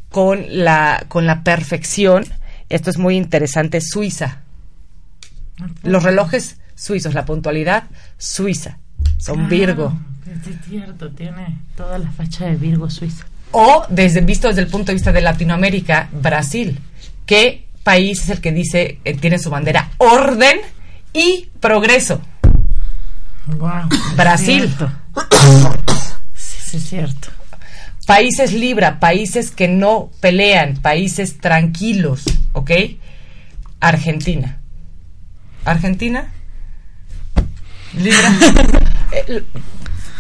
[0.10, 2.26] con la, con la perfección.
[2.70, 3.80] Esto es muy interesante.
[3.80, 4.42] Suiza.
[5.84, 7.86] Los relojes suizos, la puntualidad
[8.18, 8.78] suiza.
[9.18, 9.98] Son Virgo.
[10.26, 13.26] Es cierto, tiene toda la facha de Virgo suiza.
[13.52, 16.80] O, desde, visto desde el punto de vista de Latinoamérica, Brasil.
[17.26, 20.58] ¿Qué país es el que dice, eh, tiene su bandera orden
[21.14, 22.22] y progreso?
[23.48, 23.90] Wow.
[24.16, 24.74] Brasil.
[26.36, 27.30] Sí, sí, es cierto.
[28.06, 32.72] Países Libra, países que no pelean, países tranquilos, ¿ok?
[33.80, 34.60] Argentina.
[35.72, 36.28] ¿Argentina?
[37.98, 38.32] Libra.
[39.14, 39.42] Eh,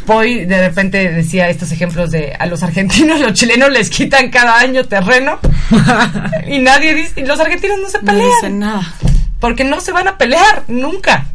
[0.05, 4.57] Voy, de repente decía estos ejemplos de a los argentinos, los chilenos les quitan cada
[4.59, 5.37] año terreno
[6.47, 8.29] y nadie dice, y los argentinos no se No pelean.
[8.29, 8.93] dicen nada.
[9.41, 11.25] Porque no se van a pelear, nunca.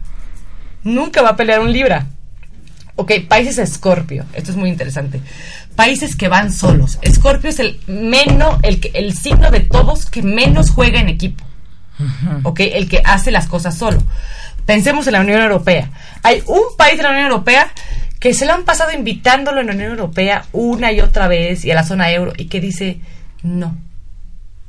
[0.85, 2.07] Nunca va a pelear un Libra.
[2.96, 4.25] Ok, países Escorpio.
[4.33, 5.20] Esto es muy interesante.
[5.77, 6.98] Países que van solos.
[7.03, 11.44] Escorpio es el menos, el, el signo de todos que menos juega en equipo.
[12.43, 14.03] Ok, el que hace las cosas solo.
[14.67, 15.91] Pensemos en la Unión Europea.
[16.23, 17.73] Hay un país de la Unión Europea
[18.21, 21.73] que se lo han pasado invitándolo en la Unión Europea una y otra vez y
[21.73, 23.01] a la zona euro y que dice
[23.43, 23.77] no.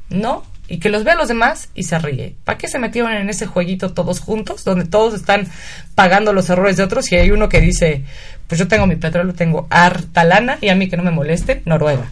[0.09, 2.35] No, y que los vea a los demás y se ríe.
[2.43, 5.47] ¿Para qué se metieron en ese jueguito todos juntos, donde todos están
[5.95, 8.03] pagando los errores de otros y hay uno que dice,
[8.47, 11.61] pues yo tengo mi petróleo, tengo harta lana y a mí que no me moleste,
[11.65, 12.11] Noruega.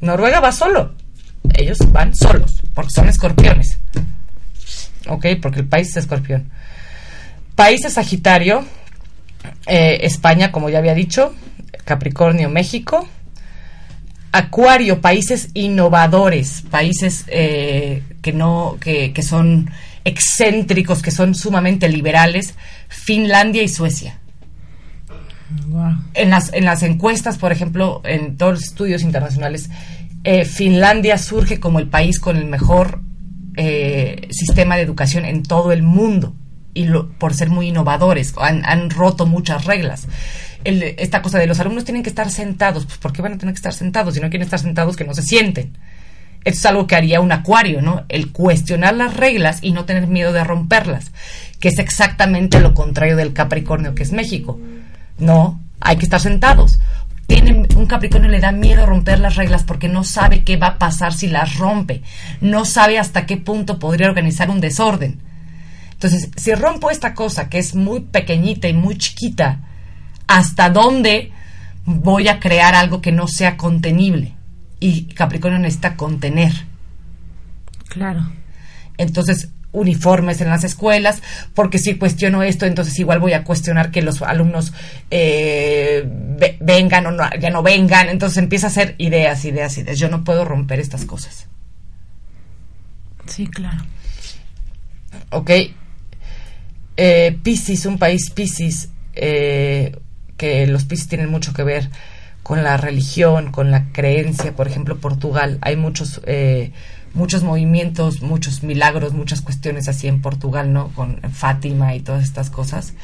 [0.00, 0.94] Noruega va solo.
[1.54, 3.78] Ellos van solos, porque son escorpiones.
[5.08, 6.50] Ok, porque el país es escorpión.
[7.54, 8.64] País es Sagitario,
[9.66, 11.34] eh, España, como ya había dicho,
[11.84, 13.08] Capricornio, México,
[14.30, 19.70] Acuario, países innovadores, países eh, que no, que, que son
[20.04, 22.54] excéntricos, que son sumamente liberales,
[22.88, 24.18] Finlandia y Suecia.
[26.12, 29.70] En, las, en las encuestas, por ejemplo, en todos los estudios internacionales,
[30.24, 33.00] eh, Finlandia surge como el país con el mejor
[33.56, 36.34] eh, sistema de educación en todo el mundo
[36.74, 36.86] y
[37.18, 40.06] por ser muy innovadores, han, han roto muchas reglas
[40.64, 42.84] esta cosa de los alumnos tienen que estar sentados.
[42.84, 44.14] Pues, ¿por qué van a tener que estar sentados?
[44.14, 45.76] Si no quieren estar sentados, que no se sienten.
[46.44, 48.04] Esto es algo que haría un acuario, ¿no?
[48.08, 51.10] El cuestionar las reglas y no tener miedo de romperlas,
[51.60, 54.58] que es exactamente lo contrario del Capricornio, que es México.
[55.18, 56.78] No, hay que estar sentados.
[57.28, 60.78] Tiene, un Capricornio le da miedo romper las reglas porque no sabe qué va a
[60.78, 62.02] pasar si las rompe.
[62.40, 65.20] No sabe hasta qué punto podría organizar un desorden.
[65.92, 69.60] Entonces, si rompo esta cosa que es muy pequeñita y muy chiquita,
[70.26, 71.30] hasta dónde
[71.84, 74.34] voy a crear algo que no sea contenible.
[74.80, 76.52] Y Capricornio necesita contener.
[77.88, 78.32] Claro.
[78.96, 81.22] Entonces, uniformes en las escuelas,
[81.54, 84.72] porque si cuestiono esto, entonces igual voy a cuestionar que los alumnos
[85.10, 86.04] eh,
[86.60, 88.08] vengan o no, ya no vengan.
[88.08, 89.98] Entonces empieza a hacer ideas, ideas, ideas.
[89.98, 91.46] Yo no puedo romper estas cosas.
[93.26, 93.84] Sí, claro.
[95.30, 95.50] Ok.
[96.96, 99.96] Eh, Pisces, un país Pisces, eh,
[100.36, 101.90] que los Pisces tienen mucho que ver
[102.42, 104.56] con la religión, con la creencia.
[104.56, 106.72] Por ejemplo, Portugal, hay muchos, eh,
[107.14, 110.88] muchos movimientos, muchos milagros, muchas cuestiones así en Portugal, ¿no?
[110.88, 112.94] Con Fátima y todas estas cosas.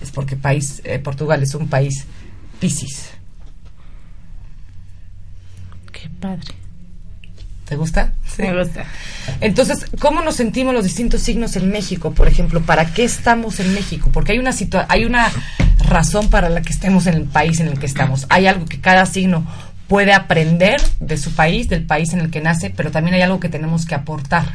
[0.00, 2.06] Es porque país, eh, Portugal es un país
[2.58, 3.10] Piscis.
[5.92, 6.54] Qué padre.
[7.70, 8.12] ¿Te gusta?
[8.26, 8.42] Sí.
[8.42, 8.84] Me gusta.
[9.40, 12.60] Entonces, ¿cómo nos sentimos los distintos signos en México, por ejemplo?
[12.62, 14.10] ¿Para qué estamos en México?
[14.12, 14.50] Porque hay una
[14.88, 15.30] hay una
[15.78, 18.26] razón para la que estemos en el país en el que estamos.
[18.28, 19.46] Hay algo que cada signo
[19.90, 23.40] puede aprender de su país, del país en el que nace, pero también hay algo
[23.40, 24.54] que tenemos que aportar.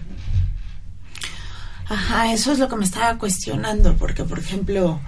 [1.89, 5.01] Ajá, eso es lo que me estaba cuestionando, porque por ejemplo,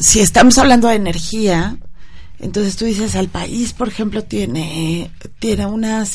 [0.00, 1.76] si estamos hablando de energía,
[2.38, 6.06] entonces tú dices, el país, por ejemplo, tiene, tiene una,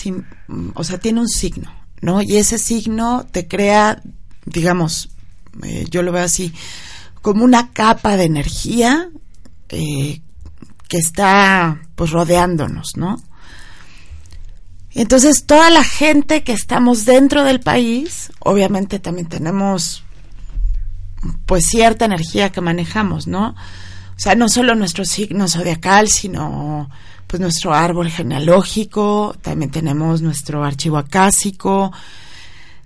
[0.73, 1.71] o sea, tiene un signo,
[2.02, 2.23] ¿no?
[2.23, 4.02] Y ese signo te crea,
[4.45, 5.12] digamos,
[5.62, 6.52] eh, yo lo veo así,
[7.21, 9.12] como una capa de energía
[9.69, 10.19] eh,
[10.88, 13.22] que está, pues, rodeándonos, ¿no?
[14.91, 20.04] Entonces, toda la gente que estamos dentro del país, obviamente también tenemos,
[21.46, 23.56] pues, cierta energía que manejamos, ¿no?
[24.15, 26.89] O sea, no solo nuestro signo zodiacal, sino
[27.34, 31.91] pues nuestro árbol genealógico, también tenemos nuestro archivo acásico.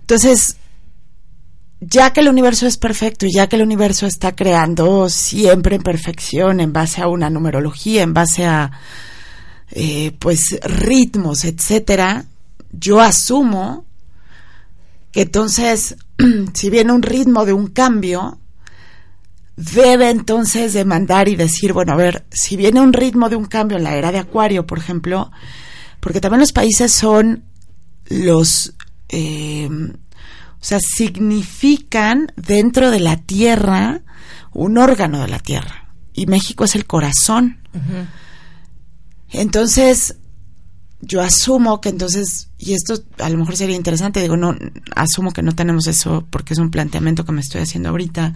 [0.00, 0.56] Entonces,
[1.80, 5.82] ya que el universo es perfecto y ya que el universo está creando siempre en
[5.82, 8.72] perfección en base a una numerología, en base a
[9.70, 12.24] eh, pues ritmos, etcétera,
[12.72, 13.84] yo asumo
[15.12, 15.96] que entonces,
[16.52, 18.38] si viene un ritmo de un cambio,
[19.56, 23.76] debe entonces demandar y decir, bueno, a ver, si viene un ritmo de un cambio
[23.76, 25.30] en la era de Acuario, por ejemplo,
[26.00, 27.44] porque también los países son
[28.08, 28.74] los,
[29.08, 29.68] eh,
[30.60, 34.02] o sea, significan dentro de la Tierra
[34.52, 35.92] un órgano de la Tierra.
[36.12, 37.58] Y México es el corazón.
[39.30, 40.16] Entonces,
[41.00, 44.56] yo asumo que entonces, y esto a lo mejor sería interesante, digo, no,
[44.96, 48.34] asumo que no tenemos eso porque es un planteamiento que me estoy haciendo ahorita,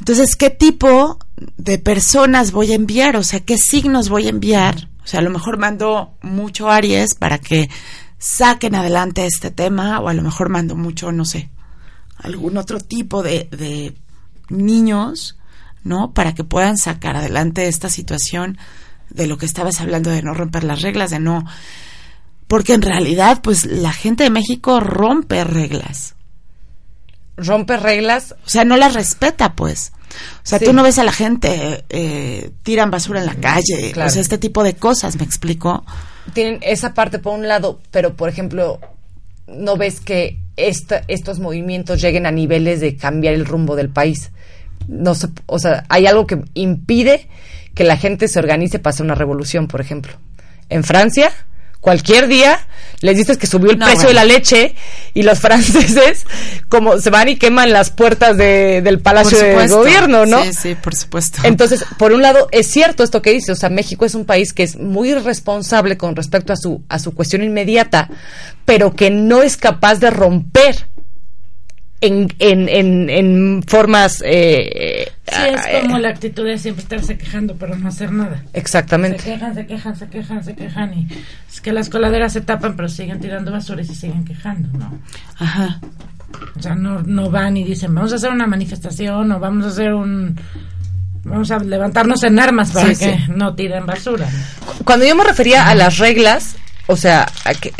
[0.00, 1.18] entonces, ¿qué tipo
[1.58, 3.16] de personas voy a enviar?
[3.16, 4.88] O sea, ¿qué signos voy a enviar?
[5.04, 7.68] O sea, a lo mejor mando mucho Aries para que
[8.20, 11.50] saquen adelante este tema, o a lo mejor mando mucho, no sé,
[12.18, 13.96] algún otro tipo de, de
[14.48, 15.36] niños,
[15.82, 16.12] ¿no?
[16.12, 18.58] Para que puedan sacar adelante esta situación
[19.08, 21.44] de lo que estabas hablando, de no romper las reglas, de no...
[22.46, 26.14] Porque en realidad, pues la gente de México rompe reglas
[27.40, 28.34] rompe reglas.
[28.46, 29.92] O sea, no las respeta, pues.
[30.44, 34.10] O sea, tú no ves a la gente, eh, tiran basura en la calle, o
[34.10, 35.84] sea, este tipo de cosas, ¿me explico?
[36.32, 38.80] Tienen esa parte por un lado, pero por ejemplo,
[39.46, 44.30] no ves que esta, estos movimientos lleguen a niveles de cambiar el rumbo del país.
[44.88, 45.12] No
[45.46, 47.28] o sea, hay algo que impide
[47.74, 50.12] que la gente se organice para hacer una revolución, por ejemplo.
[50.68, 51.32] En Francia,
[51.80, 52.60] cualquier día
[53.00, 54.74] les dices que subió el No, precio de la leche
[55.14, 56.26] y los franceses
[56.68, 59.68] como se van y queman las puertas de- del Palacio de.
[59.68, 60.42] Gobierno, ¿no?
[60.44, 61.40] Sí, sí, por supuesto.
[61.44, 64.52] Entonces, por un lado, es cierto esto que dice, o sea, México es un país
[64.52, 68.10] que es muy responsable con respecto a su, a su cuestión inmediata,
[68.66, 70.89] pero que no es capaz de romper
[72.00, 74.22] en, en, en, en formas...
[74.24, 78.42] eh, Sí, es eh, como la actitud de siempre estarse quejando, pero no hacer nada.
[78.52, 79.22] Se Exactamente.
[79.22, 81.08] quejan, se quejan, se quejan, se quejan y
[81.48, 84.98] es que las coladeras se tapan, pero siguen tirando basura y se siguen quejando, ¿no?
[85.38, 85.78] Ajá.
[86.56, 89.68] O sea, no, no van y dicen, vamos a hacer una manifestación o vamos a
[89.68, 90.36] hacer un...
[91.22, 93.24] Vamos a levantarnos en armas para Sí, que sí.
[93.28, 94.26] no tiren basura.
[94.84, 96.56] Cuando yo me refería a las reglas,
[96.90, 97.26] o sea,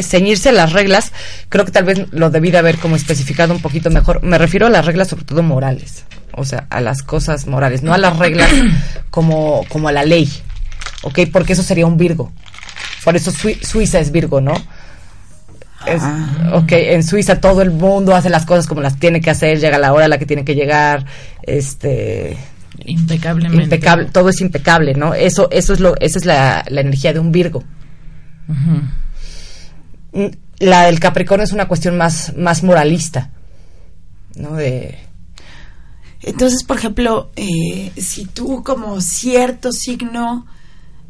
[0.00, 1.12] ceñirse a las reglas,
[1.48, 4.22] creo que tal vez lo debí de haber como especificado un poquito mejor.
[4.22, 7.92] Me refiero a las reglas sobre todo morales, o sea, a las cosas morales, no
[7.92, 8.50] a las reglas
[9.10, 10.30] como, como a la ley,
[11.02, 11.20] ¿ok?
[11.32, 12.32] Porque eso sería un Virgo.
[13.04, 14.52] Por eso Sui- Suiza es Virgo, ¿no?
[15.86, 16.50] Es- Ah.
[16.54, 19.78] ok, en Suiza todo el mundo hace las cosas como las tiene que hacer, llega
[19.78, 21.06] la hora a la que tiene que llegar,
[21.42, 22.36] este,
[22.84, 23.64] Impecablemente.
[23.64, 25.14] impecable, todo es impecable, ¿no?
[25.14, 27.64] Eso, eso es lo, esa es la, la energía de un Virgo.
[30.58, 33.30] La del Capricornio es una cuestión más, más moralista,
[34.34, 34.54] ¿no?
[34.56, 34.98] De,
[36.22, 40.46] Entonces, por ejemplo, eh, si tú como cierto signo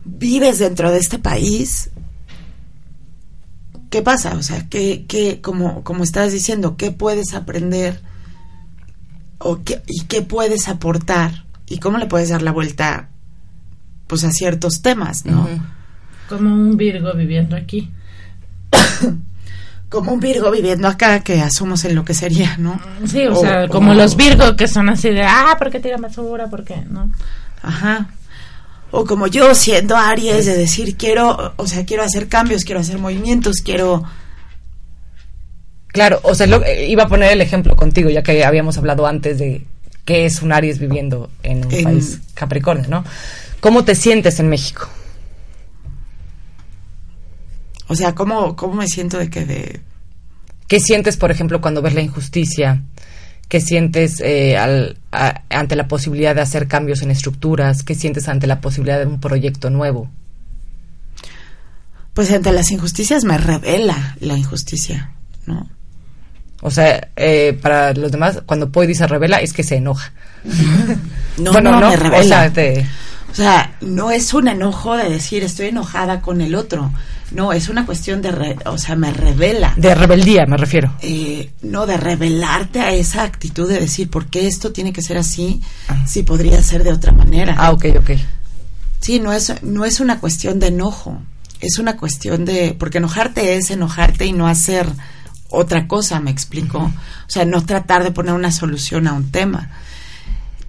[0.05, 1.91] vives dentro de este país,
[3.91, 4.35] ¿qué pasa?
[4.37, 8.03] O sea, ¿qué, qué, como, como estás diciendo, qué puedes aprender
[9.39, 13.09] o qué, y qué puedes aportar y cómo le puedes dar la vuelta
[14.07, 15.49] pues a ciertos temas, ¿no?
[16.31, 17.91] Como un Virgo viviendo aquí.
[19.91, 22.81] Como un Virgo viviendo acá que asumo en lo que sería, ¿no?
[23.07, 25.81] Sí, o, O- sea, o- como los Virgo que son así de, ah, ¿por qué
[25.81, 26.49] tiran basura?
[26.49, 26.77] ¿Por qué?
[26.89, 27.11] ¿No?
[27.63, 28.11] Ajá.
[28.93, 32.99] O como yo siendo Aries de decir quiero, o sea, quiero hacer cambios, quiero hacer
[32.99, 34.05] movimientos, quiero
[35.89, 39.07] claro, o sea, lo- eh, iba a poner el ejemplo contigo, ya que habíamos hablado
[39.09, 39.67] antes de
[40.05, 43.05] qué es un Aries viviendo en un En- país Capricornio, ¿no?
[43.61, 44.89] ¿Cómo te sientes en México?
[47.91, 49.81] O sea, ¿cómo, cómo me siento de que de...
[50.69, 52.83] ¿Qué sientes, por ejemplo, cuando ves la injusticia?
[53.49, 57.83] ¿Qué sientes eh, al- a- ante la posibilidad de hacer cambios en estructuras?
[57.83, 60.09] ¿Qué sientes ante la posibilidad de un proyecto nuevo?
[62.15, 65.11] Pues ante las injusticias me revela la injusticia,
[65.47, 65.69] ¿no?
[66.61, 70.13] O sea, eh, para los demás, cuando Poi dice revela, es que se enoja.
[71.39, 72.23] No, bueno, no, no, me o revela.
[72.23, 72.87] sea, te-
[73.33, 76.93] O sea, no es un enojo de decir estoy enojada con el otro.
[77.33, 79.73] No, es una cuestión de, re- o sea, me revela.
[79.77, 80.95] de rebeldía, me refiero.
[81.01, 85.17] Eh, no, de revelarte a esa actitud de decir, ¿por qué esto tiene que ser
[85.17, 86.05] así Ah.
[86.07, 87.55] si podría ser de otra manera?
[87.59, 88.11] Ah, ok, ok.
[89.01, 91.19] Sí, no es, no es una cuestión de enojo,
[91.61, 94.87] es una cuestión de, porque enojarte es enojarte y no hacer
[95.51, 96.79] otra cosa, me explico.
[96.79, 96.93] O
[97.31, 99.71] sea, no tratar de poner una solución a un tema.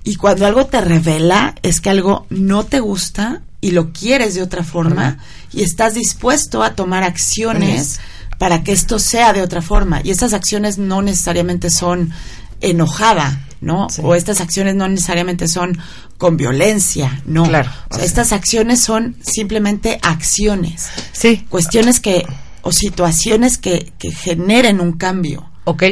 [0.04, 4.42] Y cuando algo te revela es que algo no te gusta y lo quieres de
[4.42, 5.20] otra forma
[5.54, 8.00] y estás dispuesto a tomar acciones
[8.38, 10.02] para que esto sea de otra forma.
[10.04, 12.12] Y estas acciones no necesariamente son
[12.60, 13.88] enojada, ¿no?
[13.90, 14.02] Sí.
[14.04, 15.78] O estas acciones no necesariamente son
[16.18, 17.44] con violencia, no.
[17.44, 22.26] Claro, O sea, estas acciones son simplemente acciones, Sí, cuestiones que
[22.64, 25.50] o situaciones que, que generen un cambio.
[25.66, 25.84] ok.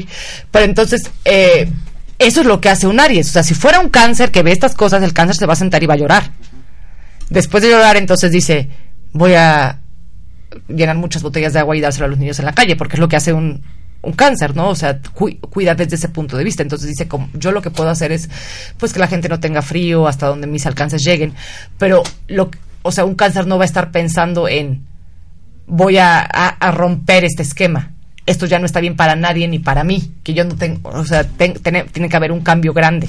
[0.51, 1.71] Pero entonces, eh,
[2.19, 3.29] eso es lo que hace un Aries.
[3.29, 5.55] O sea, si fuera un cáncer que ve estas cosas, el cáncer se va a
[5.55, 6.31] sentar y va a llorar.
[7.29, 8.69] Después de llorar, entonces dice,
[9.13, 9.79] voy a
[10.67, 12.99] llenar muchas botellas de agua y dárselo a los niños en la calle, porque es
[12.99, 13.61] lo que hace un,
[14.01, 14.69] un cáncer, ¿no?
[14.69, 16.63] O sea, cu- cuida desde ese punto de vista.
[16.63, 18.29] Entonces dice, como, yo lo que puedo hacer es,
[18.77, 21.33] pues, que la gente no tenga frío hasta donde mis alcances lleguen.
[21.77, 22.49] Pero, lo,
[22.81, 24.83] o sea, un cáncer no va a estar pensando en,
[25.67, 27.91] voy a, a- romper este esquema.
[28.25, 31.03] Esto ya no está bien para nadie ni para mí, que yo no tengo, o
[31.05, 33.07] sea, tiene que haber un cambio grande.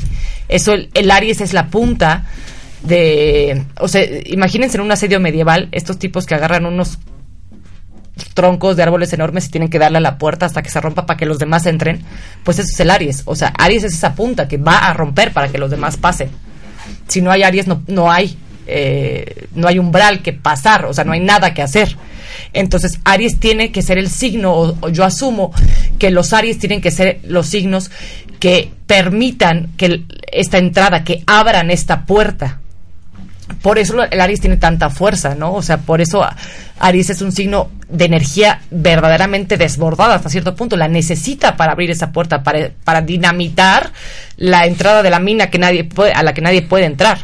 [0.48, 2.24] Eso, el, el Aries es la punta
[2.82, 6.98] de, o sea, imagínense en un asedio medieval, estos tipos que agarran unos
[8.34, 11.06] troncos de árboles enormes y tienen que darle a la puerta hasta que se rompa
[11.06, 12.02] para que los demás entren,
[12.44, 13.22] pues eso es el Aries.
[13.26, 16.30] O sea, Aries es esa punta que va a romper para que los demás pasen.
[17.08, 18.36] Si no hay Aries, no, no hay
[18.66, 21.96] eh, no hay umbral que pasar, o sea, no hay nada que hacer.
[22.52, 25.52] Entonces, Aries tiene que ser el signo, o, o yo asumo
[25.98, 27.90] que los Aries tienen que ser los signos
[28.38, 32.60] que permitan que esta entrada, que abran esta puerta
[33.62, 35.54] por eso el Aries tiene tanta fuerza, ¿no?
[35.54, 36.26] O sea, por eso
[36.78, 40.76] Aries es un signo de energía verdaderamente desbordada hasta cierto punto.
[40.76, 43.92] La necesita para abrir esa puerta, para, para dinamitar
[44.36, 47.18] la entrada de la mina que nadie puede, a la que nadie puede entrar.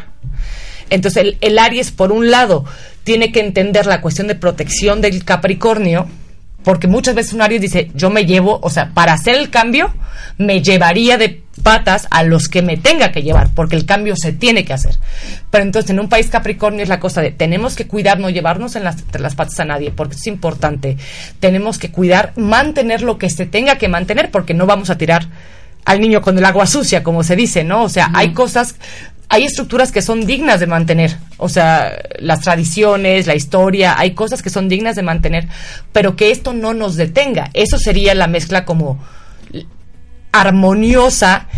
[0.91, 2.65] Entonces, el, el Aries, por un lado,
[3.05, 6.09] tiene que entender la cuestión de protección del Capricornio,
[6.67, 9.95] porque muchas veces un Aries dice, yo me llevo, o sea, para hacer el cambio,
[10.37, 14.33] me llevaría de patas a los que me tenga que llevar, porque el cambio se
[14.33, 14.97] tiene que hacer.
[15.53, 18.75] Pero entonces en un país Capricornio es la cosa de, tenemos que cuidar, no llevarnos
[18.75, 20.97] en las, entre las patas a nadie, porque es importante.
[21.39, 25.29] Tenemos que cuidar, mantener lo que se tenga que mantener, porque no vamos a tirar
[25.85, 27.85] al niño con el agua sucia, como se dice, ¿no?
[27.85, 28.75] O sea, hay cosas
[29.29, 34.41] hay estructuras que son dignas de mantener, o sea, las tradiciones, la historia, hay cosas
[34.41, 35.49] que son dignas de mantener,
[35.93, 37.51] pero que esto no nos detenga.
[37.53, 38.99] Eso sería la mezcla como
[40.33, 41.49] armoniosa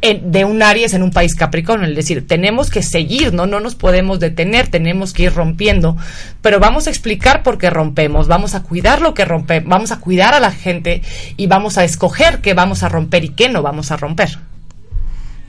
[0.00, 3.46] de un Aries en un país Capricornio, es decir, tenemos que seguir, ¿no?
[3.46, 5.96] No nos podemos detener, tenemos que ir rompiendo,
[6.40, 9.98] pero vamos a explicar por qué rompemos, vamos a cuidar lo que rompemos, vamos a
[9.98, 11.02] cuidar a la gente
[11.36, 14.38] y vamos a escoger qué vamos a romper y qué no vamos a romper.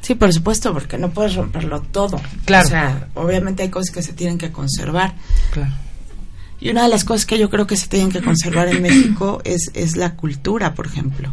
[0.10, 2.20] Sí, por supuesto, porque no puedes romperlo todo.
[2.46, 2.66] Claro.
[2.66, 5.14] O sea, obviamente hay cosas que se tienen que conservar.
[5.52, 5.72] Claro.
[6.60, 9.40] Y una de las cosas que yo creo que se tienen que conservar en México
[9.44, 11.32] es, es la cultura, por ejemplo.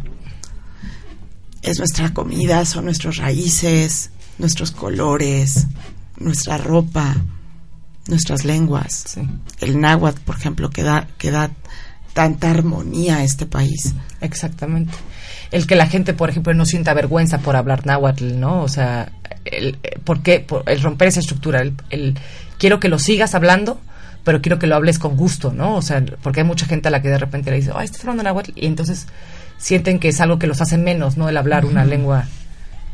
[1.63, 5.65] Es nuestra comida, son nuestras raíces, nuestros colores,
[6.19, 7.15] nuestra ropa,
[8.07, 9.17] nuestras lenguas.
[9.59, 11.49] El náhuatl, por ejemplo, que da, que da
[12.13, 13.95] tanta armonía a este país.
[14.21, 14.93] Exactamente
[15.51, 18.61] el que la gente, por ejemplo, no sienta vergüenza por hablar náhuatl, ¿no?
[18.61, 19.11] O sea,
[19.45, 20.45] el, ¿por qué?
[20.65, 22.17] el romper esa estructura, el,
[22.57, 23.79] quiero que lo sigas hablando,
[24.23, 25.75] pero quiero que lo hables con gusto, ¿no?
[25.75, 28.01] O sea, porque hay mucha gente a la que de repente le dice, ay, estás
[28.01, 29.07] hablando náhuatl, y entonces
[29.57, 31.29] sienten que es algo que los hace menos, ¿no?
[31.29, 32.25] El hablar una lengua,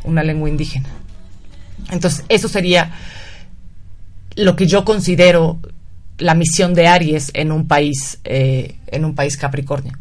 [0.03, 0.89] una lengua indígena.
[1.91, 2.91] Entonces, eso sería
[4.35, 5.59] lo que yo considero
[6.19, 9.93] la misión de Aries en un país, eh, en un país Capricornio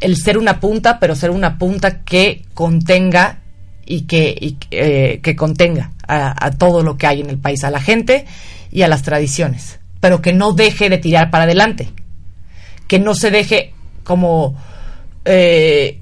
[0.00, 3.40] el ser una punta, pero ser una punta que contenga
[3.84, 7.80] y que, eh, que contenga a, todo lo que hay en el país, a la
[7.80, 8.24] gente
[8.70, 11.88] y a las tradiciones, pero que no deje de tirar para adelante,
[12.86, 13.74] que no se deje
[14.04, 14.56] como...
[15.24, 16.00] Eh,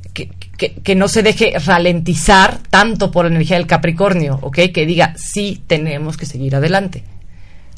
[0.56, 4.58] que, que, no se deje ralentizar tanto por la energía del Capricornio, ¿ok?
[4.72, 7.04] Que diga, sí, tenemos que seguir adelante.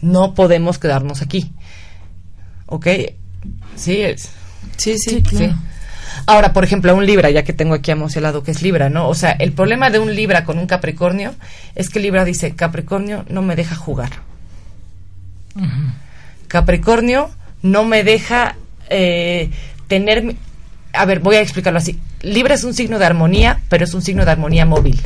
[0.00, 1.50] No podemos quedarnos aquí.
[2.66, 2.86] ¿Ok?
[3.74, 4.30] Sí, es.
[4.76, 5.50] Sí, sí, sí.
[6.26, 7.96] Ahora, por ejemplo, un Libra, ya que tengo aquí a
[8.44, 9.08] que es Libra, ¿no?
[9.08, 11.34] O sea, el problema de un Libra con un Capricornio
[11.74, 14.10] es que Libra dice, Capricornio no me deja jugar.
[16.46, 17.30] Capricornio
[17.62, 18.56] no me deja
[18.88, 19.50] eh,
[19.86, 20.36] tener...
[20.92, 21.98] A ver, voy a explicarlo así.
[22.22, 25.00] Libra es un signo de armonía, pero es un signo de armonía móvil.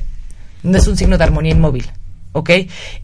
[0.63, 1.91] No es un signo de armonía inmóvil.
[2.33, 2.51] ¿ok?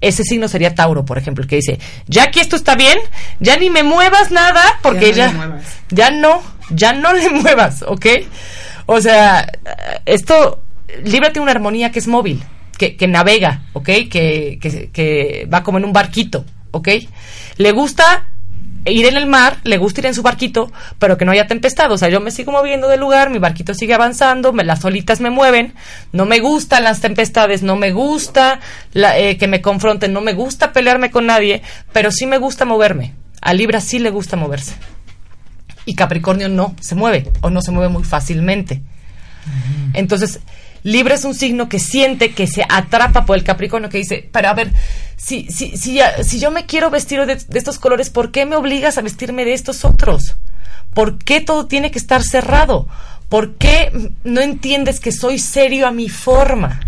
[0.01, 2.99] Ese signo sería Tauro, por ejemplo, que dice, ya que esto está bien,
[3.41, 8.07] ya ni me muevas nada, porque ya, ya, no, ya no le muevas, ¿ok?
[8.87, 9.51] O sea,
[10.07, 10.63] esto,
[11.05, 12.43] líbrate una armonía que es móvil,
[12.77, 13.87] que, que navega, ¿ok?
[14.11, 16.89] Que, que, que va como en un barquito, ¿ok?
[17.57, 18.29] Le gusta
[18.85, 21.91] ir en el mar, le gusta ir en su barquito, pero que no haya tempestad.
[21.93, 25.21] O sea, yo me sigo moviendo del lugar, mi barquito sigue avanzando, me, las olitas
[25.21, 25.75] me mueven,
[26.13, 28.61] no me gustan las tempestades, no me gusta
[28.95, 31.63] eh, que me confronten, no me gusta pelearme con nadie,
[31.93, 33.15] pero sí me gusta moverme.
[33.41, 34.75] A Libra sí le gusta moverse.
[35.89, 38.83] Y Capricornio no se mueve, o no se mueve muy fácilmente.
[39.95, 40.41] Entonces,
[40.83, 44.51] Libra es un signo que siente que se atrapa por el Capricornio, que dice, pero
[44.51, 44.71] a ver,
[45.17, 48.57] si, si, si, si yo me quiero vestir de, de estos colores, ¿por qué me
[48.57, 50.37] obligas a vestirme de estos otros?
[50.93, 52.87] ¿Por qué todo tiene que estar cerrado?
[53.31, 53.91] ¿Por qué
[54.25, 56.81] no entiendes que soy serio a mi forma?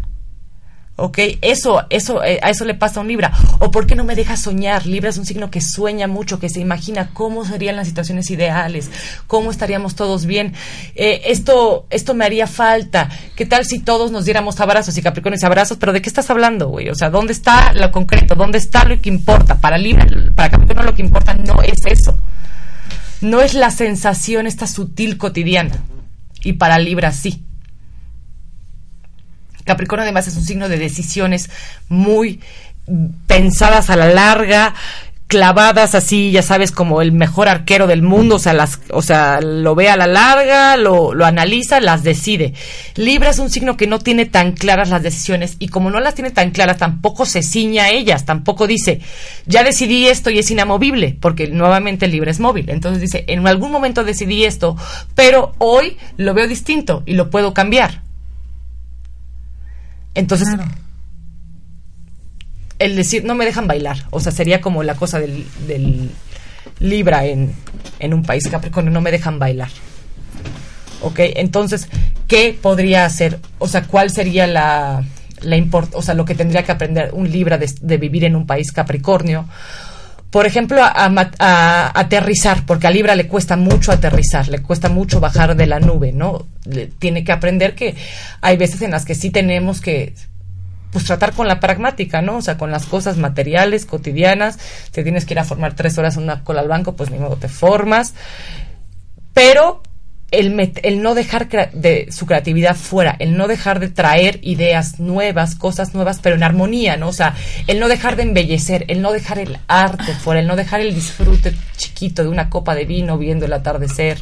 [1.00, 1.18] ¿Ok?
[1.40, 3.32] Eso, eso, eh, a eso le pasa a un Libra.
[3.58, 4.86] ¿O por qué no me deja soñar?
[4.86, 8.90] Libra es un signo que sueña mucho, que se imagina cómo serían las situaciones ideales,
[9.26, 10.54] cómo estaríamos todos bien.
[10.94, 13.08] Eh, esto, esto me haría falta.
[13.34, 15.78] ¿Qué tal si todos nos diéramos abrazos y Capricornio dice abrazos?
[15.78, 16.88] Pero ¿de qué estás hablando, güey?
[16.90, 18.34] O sea, ¿dónde está lo concreto?
[18.34, 19.58] ¿Dónde está lo que importa?
[19.58, 22.16] Para Libra, para Capricornio lo que importa no es eso.
[23.20, 25.82] No es la sensación esta sutil cotidiana.
[26.42, 27.44] Y para Libra sí.
[29.64, 31.50] Capricornio además es un signo de decisiones
[31.88, 32.40] muy
[33.26, 34.74] pensadas a la larga,
[35.30, 39.40] clavadas así, ya sabes, como el mejor arquero del mundo, o sea, las, o sea,
[39.40, 42.52] lo ve a la larga, lo, lo analiza, las decide.
[42.96, 46.16] Libra es un signo que no tiene tan claras las decisiones y como no las
[46.16, 49.02] tiene tan claras, tampoco se ciña a ellas, tampoco dice,
[49.46, 52.68] ya decidí esto y es inamovible, porque nuevamente Libra es móvil.
[52.68, 54.76] Entonces dice, en algún momento decidí esto,
[55.14, 58.02] pero hoy lo veo distinto y lo puedo cambiar.
[60.14, 60.48] Entonces,
[62.78, 66.10] el decir, no me dejan bailar, o sea, sería como la cosa del,
[66.78, 67.54] Libra en,
[67.98, 69.68] en un país Capricornio, no me dejan bailar.
[71.02, 71.18] ¿Ok?
[71.36, 71.88] Entonces,
[72.26, 73.38] ¿qué podría hacer?
[73.58, 75.04] O sea, ¿cuál sería la,
[75.42, 78.46] la o sea, lo que tendría que aprender un Libra de, de, vivir en un
[78.46, 79.46] país Capricornio?
[80.30, 85.56] Por ejemplo, a, aterrizar, porque a Libra le cuesta mucho aterrizar, le cuesta mucho bajar
[85.56, 86.46] de la nube, ¿no?
[86.64, 87.96] Le- tiene que aprender que
[88.40, 90.14] hay veces en las que sí tenemos que
[90.92, 92.36] pues tratar con la pragmática, ¿no?
[92.38, 94.58] O sea, con las cosas materiales, cotidianas,
[94.90, 97.36] te tienes que ir a formar tres horas una cola al banco, pues ni modo
[97.36, 98.14] te formas,
[99.34, 99.82] pero
[100.30, 105.00] el, met- el no dejar de su creatividad fuera, el no dejar de traer ideas
[105.00, 107.08] nuevas, cosas nuevas, pero en armonía, ¿no?
[107.08, 107.34] O sea,
[107.66, 110.94] el no dejar de embellecer, el no dejar el arte fuera, el no dejar el
[110.94, 114.20] disfrute chiquito de una copa de vino viendo el atardecer.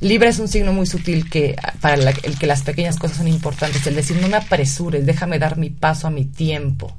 [0.00, 3.28] Libra es un signo muy sutil que para la- el que las pequeñas cosas son
[3.28, 6.94] importantes, el decir no me apresures, déjame dar mi paso a mi tiempo.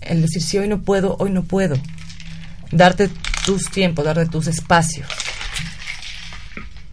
[0.00, 1.76] El decir si hoy no puedo, hoy no puedo.
[2.72, 3.10] Darte
[3.48, 5.08] tus tiempos, darte tus espacios.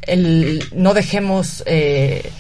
[0.03, 2.31] El no dejemos eh,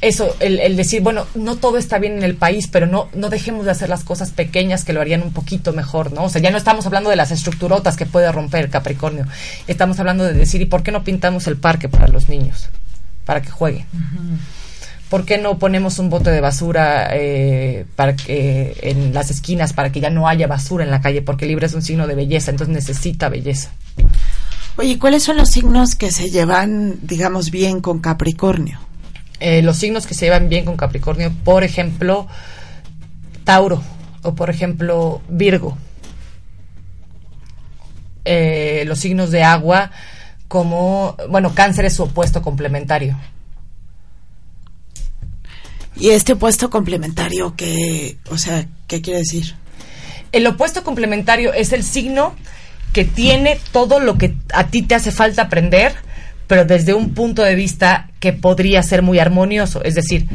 [0.00, 3.28] eso, el, el decir, bueno, no todo está bien en el país, pero no, no
[3.28, 6.24] dejemos de hacer las cosas pequeñas que lo harían un poquito mejor, ¿no?
[6.24, 9.26] O sea, ya no estamos hablando de las estructurotas que puede romper Capricornio.
[9.68, 12.70] Estamos hablando de decir, ¿y por qué no pintamos el parque para los niños?
[13.24, 13.86] Para que jueguen.
[15.08, 19.90] ¿Por qué no ponemos un bote de basura eh, para que en las esquinas para
[19.90, 21.22] que ya no haya basura en la calle?
[21.22, 23.70] Porque Libra es un signo de belleza, entonces necesita belleza.
[24.76, 28.78] Oye, ¿cuáles son los signos que se llevan, digamos, bien con Capricornio?
[29.40, 32.26] Eh, los signos que se llevan bien con Capricornio, por ejemplo,
[33.44, 33.82] Tauro
[34.22, 35.78] o por ejemplo Virgo.
[38.24, 39.90] Eh, los signos de agua
[40.48, 43.16] como, bueno, cáncer es su opuesto complementario.
[45.98, 49.54] Y este opuesto complementario, que, o sea, ¿qué quiere decir?
[50.32, 52.34] El opuesto complementario es el signo
[52.92, 55.94] que tiene todo lo que a ti te hace falta aprender,
[56.46, 59.82] pero desde un punto de vista que podría ser muy armonioso.
[59.82, 60.26] Es decir,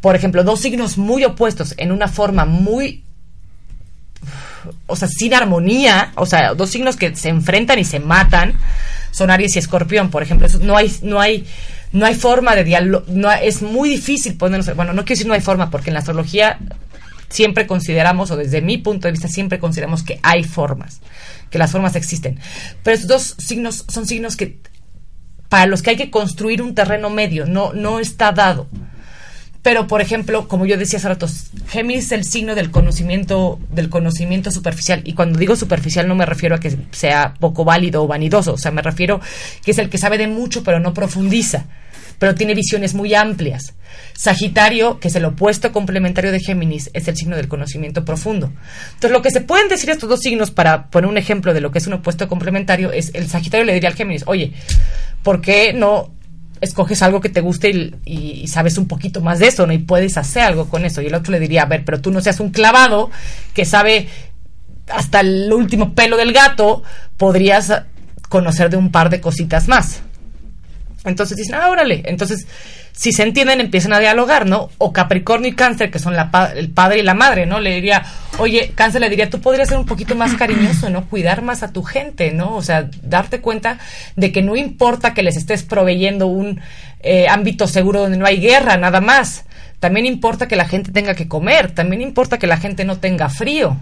[0.00, 3.04] por ejemplo, dos signos muy opuestos en una forma muy
[4.86, 8.54] o sea, sin armonía, o sea, dos signos que se enfrentan y se matan,
[9.10, 10.46] son Aries y Escorpión, por ejemplo.
[10.60, 11.46] No hay, no hay,
[11.92, 15.34] no hay forma de diálogo, no, es muy difícil ponernos, bueno, no quiero decir no
[15.34, 16.58] hay forma, porque en la astrología
[17.28, 21.00] siempre consideramos, o desde mi punto de vista, siempre consideramos que hay formas,
[21.50, 22.38] que las formas existen.
[22.82, 24.58] Pero estos dos signos son signos que
[25.48, 28.68] para los que hay que construir un terreno medio, no, no está dado.
[29.62, 31.28] Pero, por ejemplo, como yo decía hace rato,
[31.68, 35.02] Géminis es el signo del conocimiento, del conocimiento superficial.
[35.04, 38.54] Y cuando digo superficial no me refiero a que sea poco válido o vanidoso.
[38.54, 39.20] O sea, me refiero
[39.64, 41.66] que es el que sabe de mucho pero no profundiza.
[42.22, 43.74] Pero tiene visiones muy amplias.
[44.12, 48.52] Sagitario, que es el opuesto complementario de Géminis, es el signo del conocimiento profundo.
[48.90, 51.72] Entonces, lo que se pueden decir estos dos signos, para poner un ejemplo de lo
[51.72, 54.52] que es un opuesto complementario, es el Sagitario le diría al Géminis, oye,
[55.24, 56.12] ¿por qué no
[56.60, 59.72] escoges algo que te guste y, sabes un poquito más de eso, ¿no?
[59.72, 61.02] Y puedes hacer algo con eso.
[61.02, 63.10] Y el otro le diría, a ver, pero tú no seas un clavado
[63.52, 64.06] que sabe
[64.88, 66.84] hasta el último pelo del gato,
[67.16, 67.82] podrías
[68.28, 70.02] conocer de un par de cositas más.
[71.04, 72.02] Entonces dicen, ah, órale.
[72.06, 72.46] Entonces,
[72.92, 74.70] si se entienden, empiezan a dialogar, ¿no?
[74.78, 77.58] O Capricornio y Cáncer, que son la pa- el padre y la madre, ¿no?
[77.58, 78.04] Le diría,
[78.38, 81.08] oye, Cáncer le diría, tú podrías ser un poquito más cariñoso, ¿no?
[81.08, 82.54] Cuidar más a tu gente, ¿no?
[82.54, 83.78] O sea, darte cuenta
[84.14, 86.60] de que no importa que les estés proveyendo un
[87.00, 89.44] eh, ámbito seguro donde no hay guerra, nada más.
[89.80, 93.28] También importa que la gente tenga que comer, también importa que la gente no tenga
[93.28, 93.76] frío.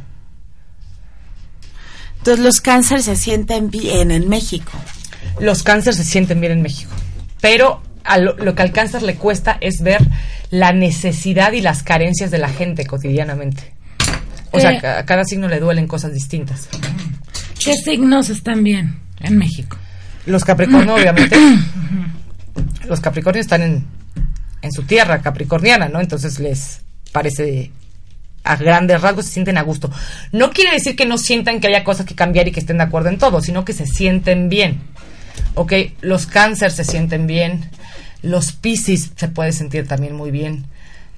[2.18, 4.72] Entonces los cánceres se sienten bien en México.
[5.38, 6.90] los cánceres se sienten bien en México.
[7.40, 10.00] Pero a lo, lo que al cáncer le cuesta es ver
[10.50, 13.72] la necesidad y las carencias de la gente cotidianamente.
[14.50, 14.86] O sea, Eh.
[14.86, 16.68] a cada signo le duelen cosas distintas.
[17.62, 19.76] ¿Qué signos están bien en México?
[20.26, 21.36] Los Capricornio, obviamente,
[22.88, 23.84] los Capricornios están en,
[24.62, 26.00] en su tierra capricorniana, ¿no?
[26.00, 26.80] Entonces les
[27.12, 27.70] parece
[28.42, 29.90] a grandes rasgos se sienten a gusto.
[30.32, 32.84] No quiere decir que no sientan que haya cosas que cambiar y que estén de
[32.84, 34.80] acuerdo en todo, sino que se sienten bien.
[35.54, 37.68] Ok, los cáncer se sienten bien,
[38.22, 40.66] los piscis se puede sentir también muy bien,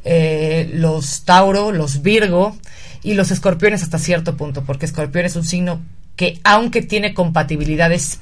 [0.05, 2.57] eh, los tauro, los virgo
[3.03, 5.81] y los escorpiones hasta cierto punto, porque escorpión es un signo
[6.17, 8.21] que aunque tiene compatibilidades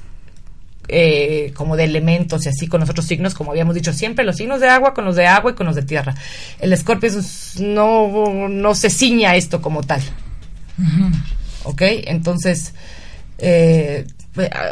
[0.87, 4.35] eh, como de elementos y así con los otros signos, como habíamos dicho siempre, los
[4.37, 6.15] signos de agua con los de agua y con los de tierra.
[6.59, 10.01] El escorpio es- no, no se ciña esto como tal.
[11.63, 11.81] ¿Ok?
[12.05, 12.73] Entonces,
[13.37, 14.05] eh,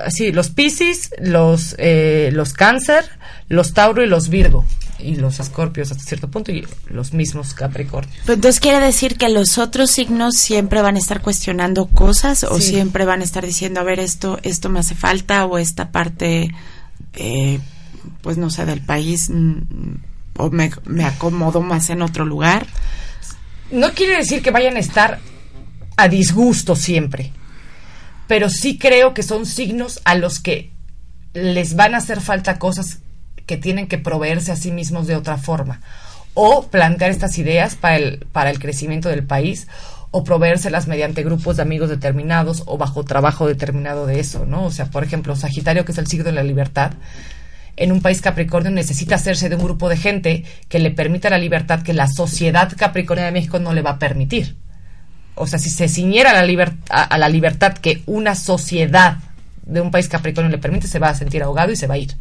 [0.06, 3.06] así, los Piscis, los, eh, los Cáncer,
[3.48, 4.66] los Tauro y los Virgo.
[5.02, 8.14] Y los Escorpios hasta cierto punto y los mismos Capricornios.
[8.26, 12.60] Pero entonces quiere decir que los otros signos siempre van a estar cuestionando cosas o
[12.60, 12.72] Sí.
[12.72, 16.50] siempre van a estar diciendo, a ver, esto, esto me hace falta o esta parte,
[17.14, 17.60] eh,
[18.22, 19.94] pues no sé, del país mm,
[20.38, 22.68] o me, me acomodo más en otro lugar.
[23.72, 25.20] No quiere decir que vayan a estar
[25.96, 27.32] a disgusto siempre.
[28.30, 30.70] Pero sí creo que son signos a los que
[31.34, 33.00] les van a hacer falta cosas
[33.48, 35.82] que tienen que proveerse a sí mismos de otra forma.
[36.36, 39.68] O plantear estas ideas para el, para el crecimiento del país,
[40.12, 44.66] o proveérselas mediante grupos de amigos determinados o bajo trabajo determinado de eso, ¿no?
[44.66, 46.92] O sea, por ejemplo, Sagitario, que es el signo de la libertad,
[47.78, 51.40] en un país Capricornio necesita hacerse de un grupo de gente que le permita la
[51.40, 54.56] libertad que la sociedad Capricornio de México no le va a permitir.
[55.40, 59.18] O sea, si se ciñera a la, a la libertad que una sociedad
[59.66, 61.98] de un país Capricornio le permite, se va a sentir ahogado y se va a
[61.98, 62.16] ir.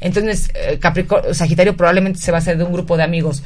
[0.00, 3.42] Entonces, eh, Capricornio, Sagitario probablemente se va a hacer de un grupo de amigos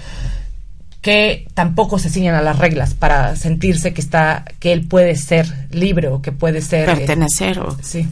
[1.00, 5.68] que tampoco se ciñan a las reglas para sentirse que está que él puede ser
[5.70, 8.08] libre o que puede ser eh, pertenecer o sí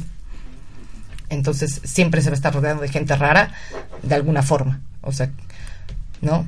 [1.30, 3.50] entonces siempre se va a estar rodeando de gente rara
[4.02, 5.30] de alguna forma o sea
[6.20, 6.44] no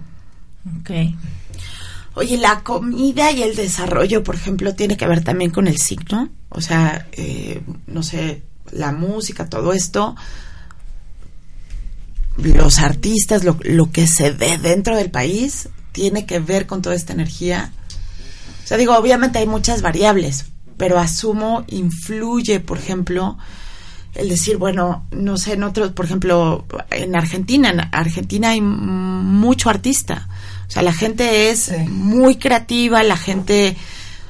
[0.81, 0.91] Ok.
[2.15, 6.31] Oye, la comida y el desarrollo, por ejemplo, tiene que ver también con el signo.
[6.49, 10.15] O sea, eh, no sé, la música, todo esto,
[12.37, 16.97] los artistas, lo, lo que se ve dentro del país, tiene que ver con toda
[16.97, 17.73] esta energía?
[18.63, 20.47] O sea, digo, obviamente hay muchas variables,
[20.77, 23.39] pero asumo influye, por ejemplo,
[24.15, 29.71] el decir, bueno, no sé, en otros, por ejemplo, en Argentina, en Argentina hay mucho
[29.71, 30.29] artista.
[30.75, 33.77] O sea, la gente es muy creativa, la gente,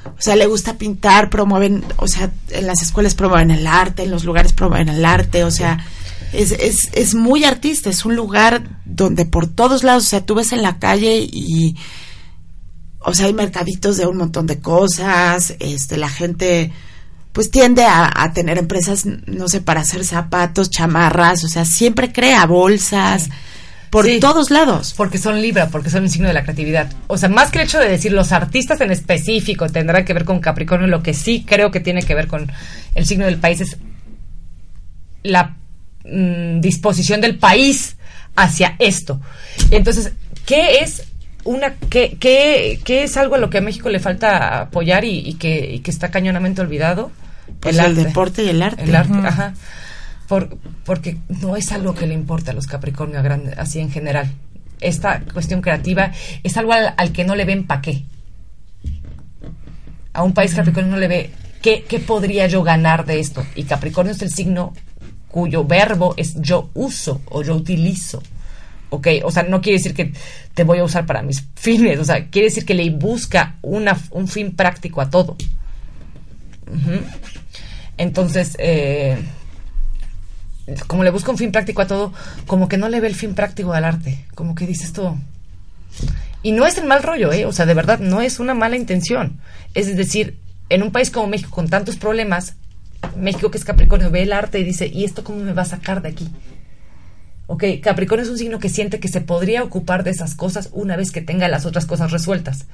[0.05, 4.11] o sea, le gusta pintar, promueven, o sea, en las escuelas promueven el arte, en
[4.11, 5.87] los lugares promueven el arte, o sea,
[6.35, 10.35] es, es, es muy artista, es un lugar donde por todos lados, o sea, tú
[10.35, 11.77] ves en la calle y,
[12.99, 16.73] o sea, hay mercaditos de un montón de cosas, este, la gente
[17.33, 22.45] pues tiende a, tener empresas, no sé, para hacer zapatos, chamarras, o sea, siempre crea
[22.45, 23.31] bolsas.
[23.95, 24.93] Por todos lados.
[24.97, 26.93] Porque son Libra, porque son un signo de la creatividad.
[27.07, 30.25] O sea, más que el hecho de decir los artistas en específico tendrán que ver
[30.25, 32.51] con Capricornio, lo que sí creo que tiene que ver con
[32.95, 33.77] el signo del país es
[35.23, 35.57] la
[36.05, 37.97] Mm, disposición del país
[38.37, 39.23] hacia esto.
[39.71, 40.13] Entonces,
[40.45, 41.03] ¿qué es
[41.45, 45.35] una qué, qué, qué, es algo a lo que a México le falta apoyar y,
[45.35, 47.11] que, que, está cañonamente olvidado?
[47.61, 48.85] Pues el, deporte y el arte.
[48.85, 49.55] El arte, ajá.
[50.29, 54.31] Por, porque no es algo que le importa a los Capricornio grande, así en general.
[54.81, 56.13] Esta cuestión creativa
[56.43, 58.05] es algo al, que no le ven pa' qué.
[60.13, 63.45] A un país Capricornio no le ve qué, qué podría yo ganar de esto.
[63.55, 64.73] Y Capricornio es el signo
[65.29, 68.23] cuyo verbo es yo uso o yo utilizo.
[68.91, 69.09] ¿Ok?
[69.25, 70.13] O sea, no quiere decir que
[70.55, 73.99] te voy a usar para mis fines, o sea, quiere decir que le busca una,
[74.13, 75.37] un fin práctico a todo.
[77.97, 79.19] Entonces, eh,
[80.87, 82.13] como le busca un fin práctico a todo,
[82.47, 85.19] como que no le ve el fin práctico al arte, como que dice esto.
[86.43, 87.47] Y no es el mal rollo, ¿eh?
[87.47, 89.41] O sea, de verdad, no es una mala intención.
[89.75, 90.39] Es decir,
[90.69, 92.55] en un país como México, con tantos problemas,
[93.17, 95.67] México, que es Capricornio, ve el arte y dice, ¿y esto cómo me va a
[95.67, 96.29] sacar de aquí?
[97.47, 100.97] Ok, Capricornio es un signo que siente que se podría ocupar de esas cosas una
[100.97, 102.67] vez que tenga las otras cosas resueltas.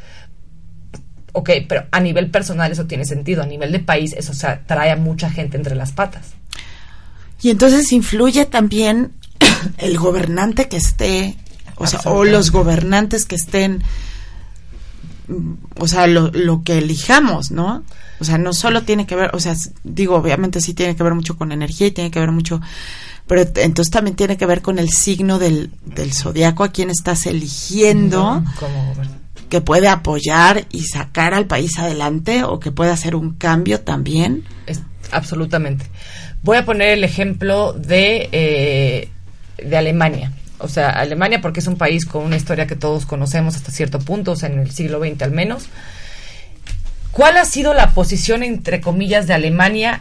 [1.32, 4.32] Ok, pero a nivel personal eso tiene sentido, a nivel de país eso
[4.66, 6.34] trae a mucha gente entre las patas.
[7.43, 9.12] Y entonces influye también
[9.78, 11.36] el gobernante que esté,
[11.76, 13.82] o sea, o los gobernantes que estén,
[15.78, 17.84] o sea, lo, lo que elijamos, ¿no?
[18.20, 21.14] O sea, no solo tiene que ver, o sea, digo, obviamente sí tiene que ver
[21.14, 22.61] mucho con energía y tiene que ver mucho,
[23.26, 27.26] pero entonces también tiene que ver con el signo del, del zodiaco a quien estás
[27.26, 28.43] eligiendo.
[29.49, 34.45] que puede apoyar y sacar al país adelante o que puede hacer un cambio también.
[34.66, 34.80] Es,
[35.11, 35.86] absolutamente.
[36.43, 39.09] Voy a poner el ejemplo de, eh,
[39.62, 40.32] de Alemania.
[40.59, 43.99] O sea, Alemania porque es un país con una historia que todos conocemos hasta cierto
[43.99, 45.66] punto, o sea, en el siglo XX al menos.
[47.12, 50.01] ¿Cuál ha sido la posición, entre comillas, de Alemania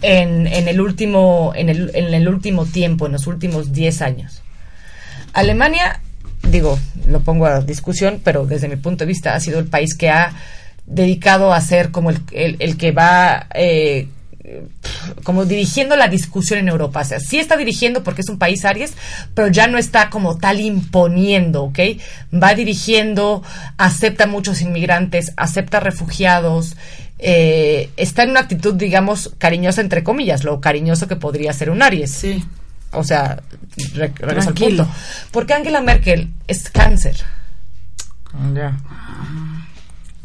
[0.00, 4.42] en, el, último, en, el, en el último tiempo, en los últimos 10 años?
[5.32, 6.00] Alemania,
[6.48, 9.94] digo, lo pongo a discusión, pero desde mi punto de vista ha sido el país
[9.96, 10.32] que ha
[10.86, 14.08] dedicado a ser como el, el, que va eh,
[15.22, 17.00] como dirigiendo la discusión en Europa.
[17.00, 18.92] O sea, sí está dirigiendo porque es un país Aries,
[19.34, 21.78] pero ya no está como tal imponiendo, ¿ok?
[22.32, 23.42] Va dirigiendo,
[23.78, 26.76] acepta muchos inmigrantes, acepta refugiados,
[27.18, 31.82] eh, está en una actitud, digamos, cariñosa, entre comillas, lo cariñoso que podría ser un
[31.82, 32.10] Aries.
[32.10, 32.44] Sí.
[32.92, 33.42] O sea,
[33.94, 34.88] regreso al punto.
[35.32, 37.16] Porque Angela Merkel es cáncer.
[38.54, 38.76] Ya.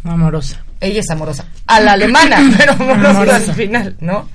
[0.03, 1.45] Amorosa ella es amorosa.
[1.67, 4.29] A la alemana, pero amorosa, al final, ¿no?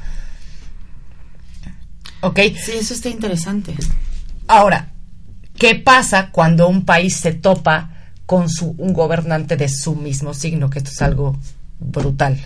[2.21, 2.39] ¿Ok?
[2.57, 3.75] Sí, eso está interesante.
[4.47, 4.91] Ahora,
[5.57, 7.91] ¿qué pasa cuando un país se topa
[8.27, 11.39] con su, un gobernante de su mismo signo, que esto es algo
[11.79, 12.39] brutal.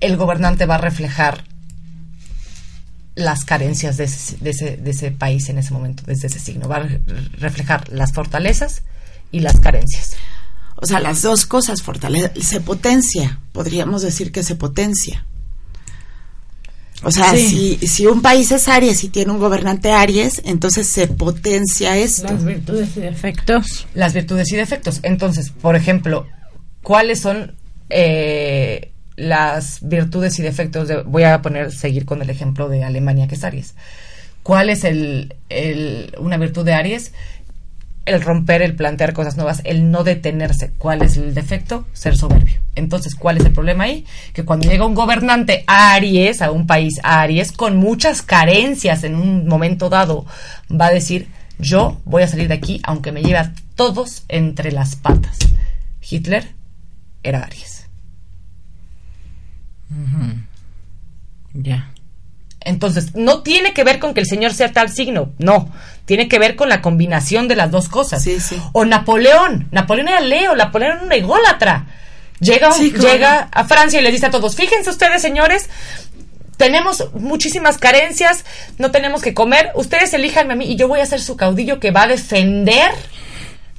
[0.00, 1.44] El gobernante va a reflejar
[3.14, 6.66] las carencias de ese, de ese, de ese país en ese momento, desde ese signo.
[6.66, 6.88] Va a
[7.38, 8.82] reflejar las fortalezas
[9.30, 10.16] y las carencias.
[10.82, 15.24] O sea, las dos cosas fortalece, se potencia, podríamos decir que se potencia.
[17.04, 21.06] O sea, si, si un país es Aries y tiene un gobernante Aries, entonces se
[21.06, 22.32] potencia esto.
[22.32, 23.86] Las virtudes y defectos.
[23.94, 24.98] Las virtudes y defectos.
[25.04, 26.26] Entonces, por ejemplo,
[26.82, 27.54] ¿cuáles son
[27.88, 30.88] eh, las virtudes y defectos?
[30.88, 33.76] De, voy a poner, seguir con el ejemplo de Alemania, que es Aries.
[34.42, 37.12] ¿Cuál es el, el, una virtud de Aries?
[38.04, 40.72] El romper, el plantear cosas nuevas, el no detenerse.
[40.78, 41.86] ¿Cuál es el defecto?
[41.92, 42.60] Ser soberbio.
[42.74, 44.04] Entonces, ¿cuál es el problema ahí?
[44.32, 49.46] Que cuando llega un gobernante Aries, a un país Aries, con muchas carencias en un
[49.46, 50.26] momento dado,
[50.70, 51.28] va a decir,
[51.58, 55.38] yo voy a salir de aquí aunque me lleve a todos entre las patas.
[56.00, 56.48] Hitler
[57.22, 57.86] era Aries.
[61.54, 61.92] Ya.
[62.64, 65.70] Entonces, no tiene que ver con que el señor sea tal signo, no.
[66.04, 68.22] Tiene que ver con la combinación de las dos cosas.
[68.22, 68.60] Sí, sí.
[68.72, 69.68] O Napoleón.
[69.70, 71.86] Napoleón era Leo, Napoleón era una ególatra.
[72.40, 73.08] Llega, un- Sí, claro.
[73.12, 75.68] llega a Francia y le dice a todos, fíjense ustedes, señores,
[76.56, 78.44] tenemos muchísimas carencias,
[78.78, 81.78] no tenemos que comer, ustedes elijanme a mí y yo voy a ser su caudillo
[81.80, 82.90] que va a defender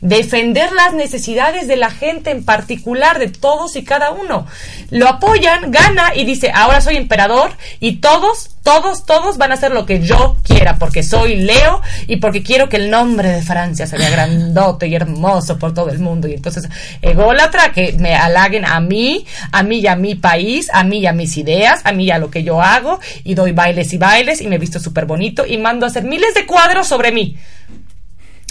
[0.03, 4.45] defender las necesidades de la gente en particular, de todos y cada uno.
[4.91, 9.71] Lo apoyan, gana y dice, ahora soy emperador y todos, todos, todos van a hacer
[9.71, 13.87] lo que yo quiera, porque soy Leo y porque quiero que el nombre de Francia
[13.87, 16.27] se vea grandote y hermoso por todo el mundo.
[16.27, 16.67] Y entonces,
[17.01, 21.07] ególatra, que me halaguen a mí, a mí y a mi país, a mí y
[21.07, 23.97] a mis ideas, a mí y a lo que yo hago, y doy bailes y
[23.97, 27.37] bailes y me visto súper bonito y mando a hacer miles de cuadros sobre mí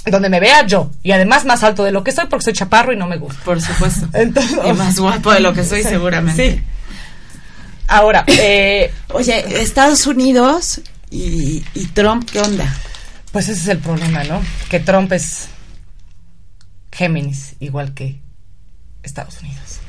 [0.06, 2.92] donde me vea yo y además más alto de lo que soy porque soy chaparro
[2.92, 3.42] y no me gusta.
[3.44, 4.08] Por supuesto.
[4.12, 6.56] Entonces, y más guapo de lo que soy, seguramente.
[6.56, 6.62] Sí.
[7.86, 10.80] Ahora, eh, Oye, Estados Unidos
[11.10, 12.72] y, y Trump, ¿qué onda?
[13.32, 14.42] pues ese es el problema, ¿no?
[14.68, 15.48] Que Trump es
[16.92, 18.20] Géminis, igual que
[19.02, 19.80] Estados Unidos.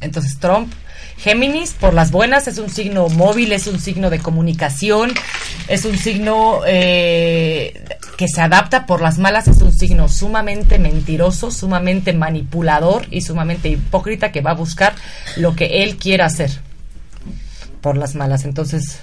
[0.00, 0.70] Entonces Trump,
[1.16, 5.12] Géminis, por las buenas, es un signo móvil, es un signo de comunicación,
[5.68, 7.84] es un signo eh,
[8.16, 13.68] que se adapta, por las malas es un signo sumamente mentiroso, sumamente manipulador y sumamente
[13.68, 14.94] hipócrita que va a buscar
[15.36, 16.50] lo que él quiera hacer.
[17.80, 18.44] Por las malas.
[18.44, 19.00] Entonces,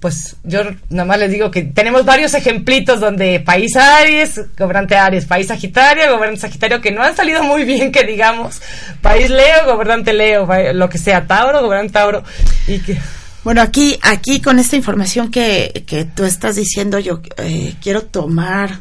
[0.00, 5.24] pues yo nada más les digo que tenemos varios ejemplitos donde país Aries, gobernante Aries,
[5.24, 8.60] país Sagitario, gobernante Sagitario que no han salido muy bien, que digamos,
[9.00, 12.22] país Leo, gobernante Leo, lo que sea, Tauro, gobernante Tauro,
[12.66, 12.98] y que...
[13.42, 18.80] Bueno, aquí, aquí con esta información que, que tú estás diciendo, yo eh, quiero tomar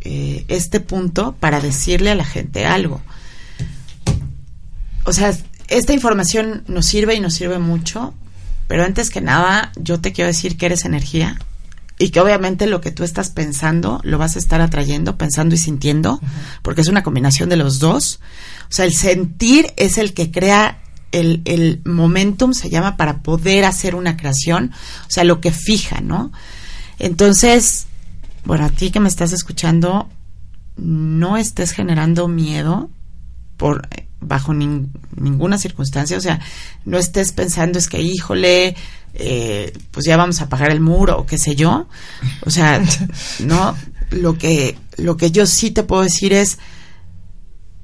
[0.00, 3.00] eh, este punto para decirle a la gente algo.
[5.04, 5.32] O sea,
[5.68, 8.14] esta información nos sirve y nos sirve mucho,
[8.70, 11.36] pero antes que nada, yo te quiero decir que eres energía
[11.98, 15.58] y que obviamente lo que tú estás pensando lo vas a estar atrayendo, pensando y
[15.58, 16.20] sintiendo,
[16.62, 18.20] porque es una combinación de los dos.
[18.70, 20.78] O sea, el sentir es el que crea
[21.10, 24.70] el, el momentum, se llama para poder hacer una creación,
[25.04, 26.30] o sea, lo que fija, ¿no?
[27.00, 27.88] Entonces,
[28.44, 30.08] bueno, a ti que me estás escuchando,
[30.76, 32.88] no estés generando miedo
[33.56, 33.88] por
[34.20, 36.40] bajo nin- ninguna circunstancia, o sea,
[36.84, 38.76] no estés pensando es que, híjole,
[39.14, 41.88] eh, pues ya vamos a pagar el muro o qué sé yo,
[42.44, 42.82] o sea,
[43.40, 43.74] no,
[44.10, 46.58] lo que, lo que yo sí te puedo decir es,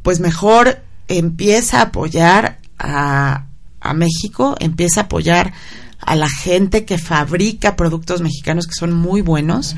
[0.03, 3.47] pues mejor empieza a apoyar a,
[3.81, 5.53] a México, empieza a apoyar
[5.99, 9.75] a la gente que fabrica productos mexicanos que son muy buenos,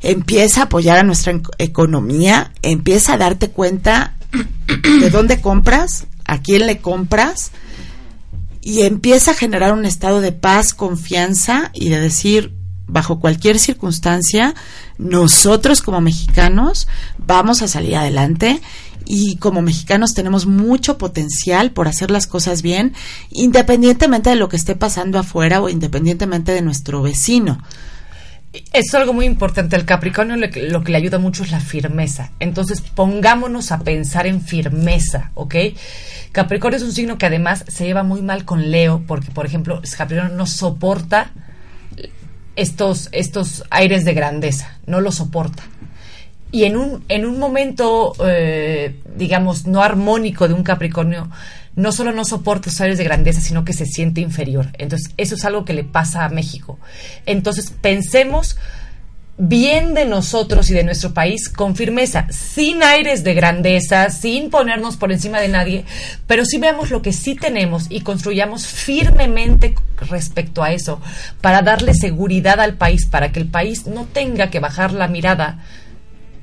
[0.00, 4.14] empieza a apoyar a nuestra economía, empieza a darte cuenta
[5.00, 7.52] de dónde compras, a quién le compras
[8.60, 12.52] y empieza a generar un estado de paz, confianza y de decir,
[12.88, 14.54] bajo cualquier circunstancia,
[14.98, 18.60] nosotros como mexicanos vamos a salir adelante
[19.04, 22.92] y como mexicanos tenemos mucho potencial por hacer las cosas bien,
[23.30, 27.58] independientemente de lo que esté pasando afuera o independientemente de nuestro vecino.
[28.72, 29.76] Es algo muy importante.
[29.76, 32.30] El Capricornio lo que, lo que le ayuda mucho es la firmeza.
[32.40, 35.54] Entonces, pongámonos a pensar en firmeza, ¿ok?
[36.32, 39.82] Capricornio es un signo que además se lleva muy mal con Leo, porque, por ejemplo,
[39.96, 41.32] Capricornio no soporta
[42.56, 45.62] estos, estos aires de grandeza, no lo soporta.
[46.50, 51.28] Y en un, en un momento, eh, digamos, no armónico de un Capricornio,
[51.76, 54.68] no solo no soporta aires de grandeza, sino que se siente inferior.
[54.78, 56.78] Entonces, eso es algo que le pasa a México.
[57.26, 58.56] Entonces, pensemos
[59.38, 64.96] bien de nosotros y de nuestro país con firmeza, sin aires de grandeza, sin ponernos
[64.96, 65.84] por encima de nadie,
[66.26, 69.74] pero sí veamos lo que sí tenemos y construyamos firmemente
[70.08, 71.02] respecto a eso,
[71.42, 75.62] para darle seguridad al país, para que el país no tenga que bajar la mirada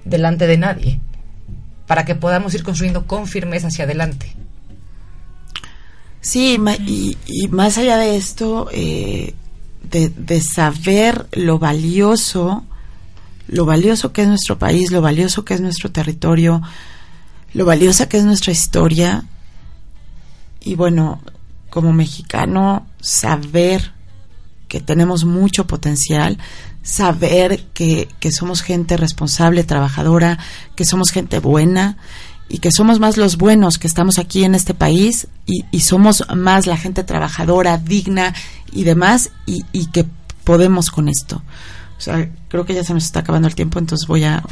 [0.06, 1.00] delante de nadie,
[1.88, 4.36] para que podamos ir construyendo con firmeza hacia adelante.
[6.24, 6.58] Sí,
[6.88, 9.36] y, más allá de esto, eh,
[9.84, 12.64] de, de, saber lo valioso
[13.48, 16.62] lo valioso que es nuestro país, lo valioso que es nuestro territorio,
[17.54, 19.26] lo valiosa que es nuestra historia.
[20.62, 21.22] Y bueno,
[21.70, 23.92] como mexicano, saber
[24.68, 26.38] que tenemos mucho potencial,
[26.82, 30.40] saber que, que somos gente responsable, trabajadora,
[30.76, 31.98] que somos gente buena
[32.50, 36.68] y que somos más los buenos que estamos aquí en este país y, somos más
[36.68, 38.34] la gente trabajadora, digna
[38.72, 40.06] y demás y, y que
[40.44, 41.42] podemos con esto.
[41.98, 44.44] O sea, creo que ya se nos está acabando el tiempo, entonces voy a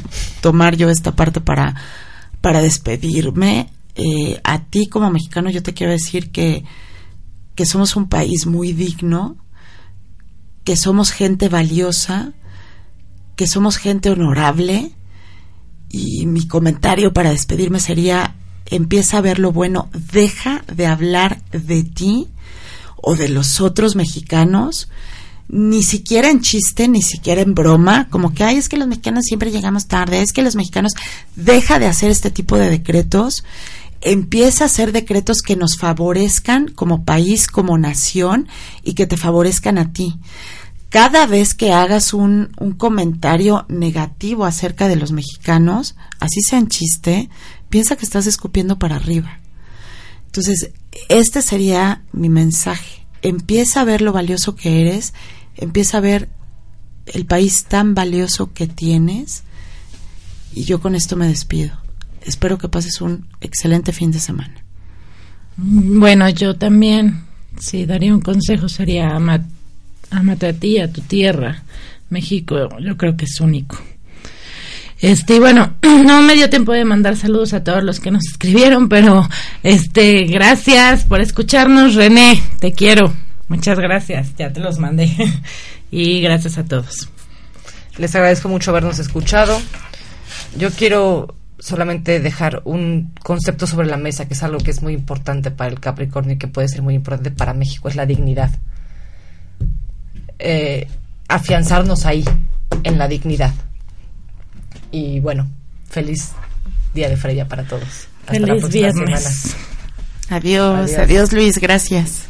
[0.41, 1.75] tomar yo esta parte para,
[2.39, 3.69] para despedirme.
[3.95, 6.63] Eh, a ti como mexicano yo te quiero decir que,
[7.55, 9.35] que somos un país muy digno,
[10.63, 12.31] que somos gente valiosa,
[13.35, 14.95] que somos gente honorable
[15.91, 18.35] y mi comentario para despedirme sería
[18.65, 22.27] empieza a ver lo bueno, deja de hablar de ti
[22.95, 24.87] o de los otros mexicanos
[25.51, 29.25] ni siquiera en chiste, ni siquiera en broma, como que, ay, es que los mexicanos
[29.25, 30.93] siempre llegamos tarde, es que los mexicanos
[31.35, 33.43] deja de hacer este tipo de decretos,
[33.99, 38.47] empieza a hacer decretos que nos favorezcan como país, como nación
[38.81, 40.15] y que te favorezcan a ti.
[40.91, 46.67] Cada vez que hagas un, un comentario negativo acerca de los mexicanos, así sea en
[46.67, 47.29] chiste,
[47.69, 49.39] piensa que estás escupiendo para arriba.
[50.27, 50.71] Entonces,
[51.09, 53.07] este sería mi mensaje.
[53.23, 55.13] Empieza a ver lo valioso que eres
[55.57, 56.29] empieza a ver
[57.05, 59.43] el país tan valioso que tienes
[60.53, 61.71] y yo con esto me despido.
[62.21, 64.63] Espero que pases un excelente fin de semana.
[65.57, 67.25] Bueno, yo también,
[67.59, 69.17] sí, daría un consejo, sería
[70.11, 71.63] a ti, a tu tierra.
[72.09, 73.77] México, yo creo que es único.
[74.99, 78.87] Este, bueno, no me dio tiempo de mandar saludos a todos los que nos escribieron,
[78.89, 79.27] pero
[79.63, 83.13] este, gracias por escucharnos, René, te quiero.
[83.47, 85.11] Muchas gracias, ya te los mandé.
[85.91, 87.09] y gracias a todos.
[87.97, 89.59] Les agradezco mucho habernos escuchado.
[90.57, 94.93] Yo quiero solamente dejar un concepto sobre la mesa, que es algo que es muy
[94.93, 98.51] importante para el Capricornio y que puede ser muy importante para México, es la dignidad.
[100.43, 100.87] Eh,
[101.27, 102.25] afianzarnos ahí,
[102.83, 103.53] en la dignidad.
[104.91, 105.47] Y bueno,
[105.87, 106.31] feliz
[106.95, 108.07] Día de Freya para todos.
[108.21, 109.29] Hasta feliz la próxima semana.
[110.29, 112.23] adiós, adiós Luis, gracias.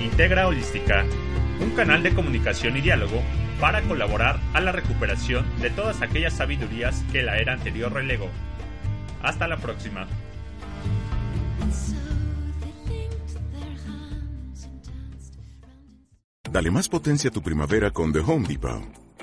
[0.00, 1.04] Integra Holística,
[1.60, 3.20] un canal de comunicación y diálogo
[3.64, 8.28] para colaborar a la recuperación de todas aquellas sabidurías que la era anterior relegó.
[9.22, 10.06] Hasta la próxima.
[16.52, 19.03] Dale más potencia a tu primavera con The Home Depot.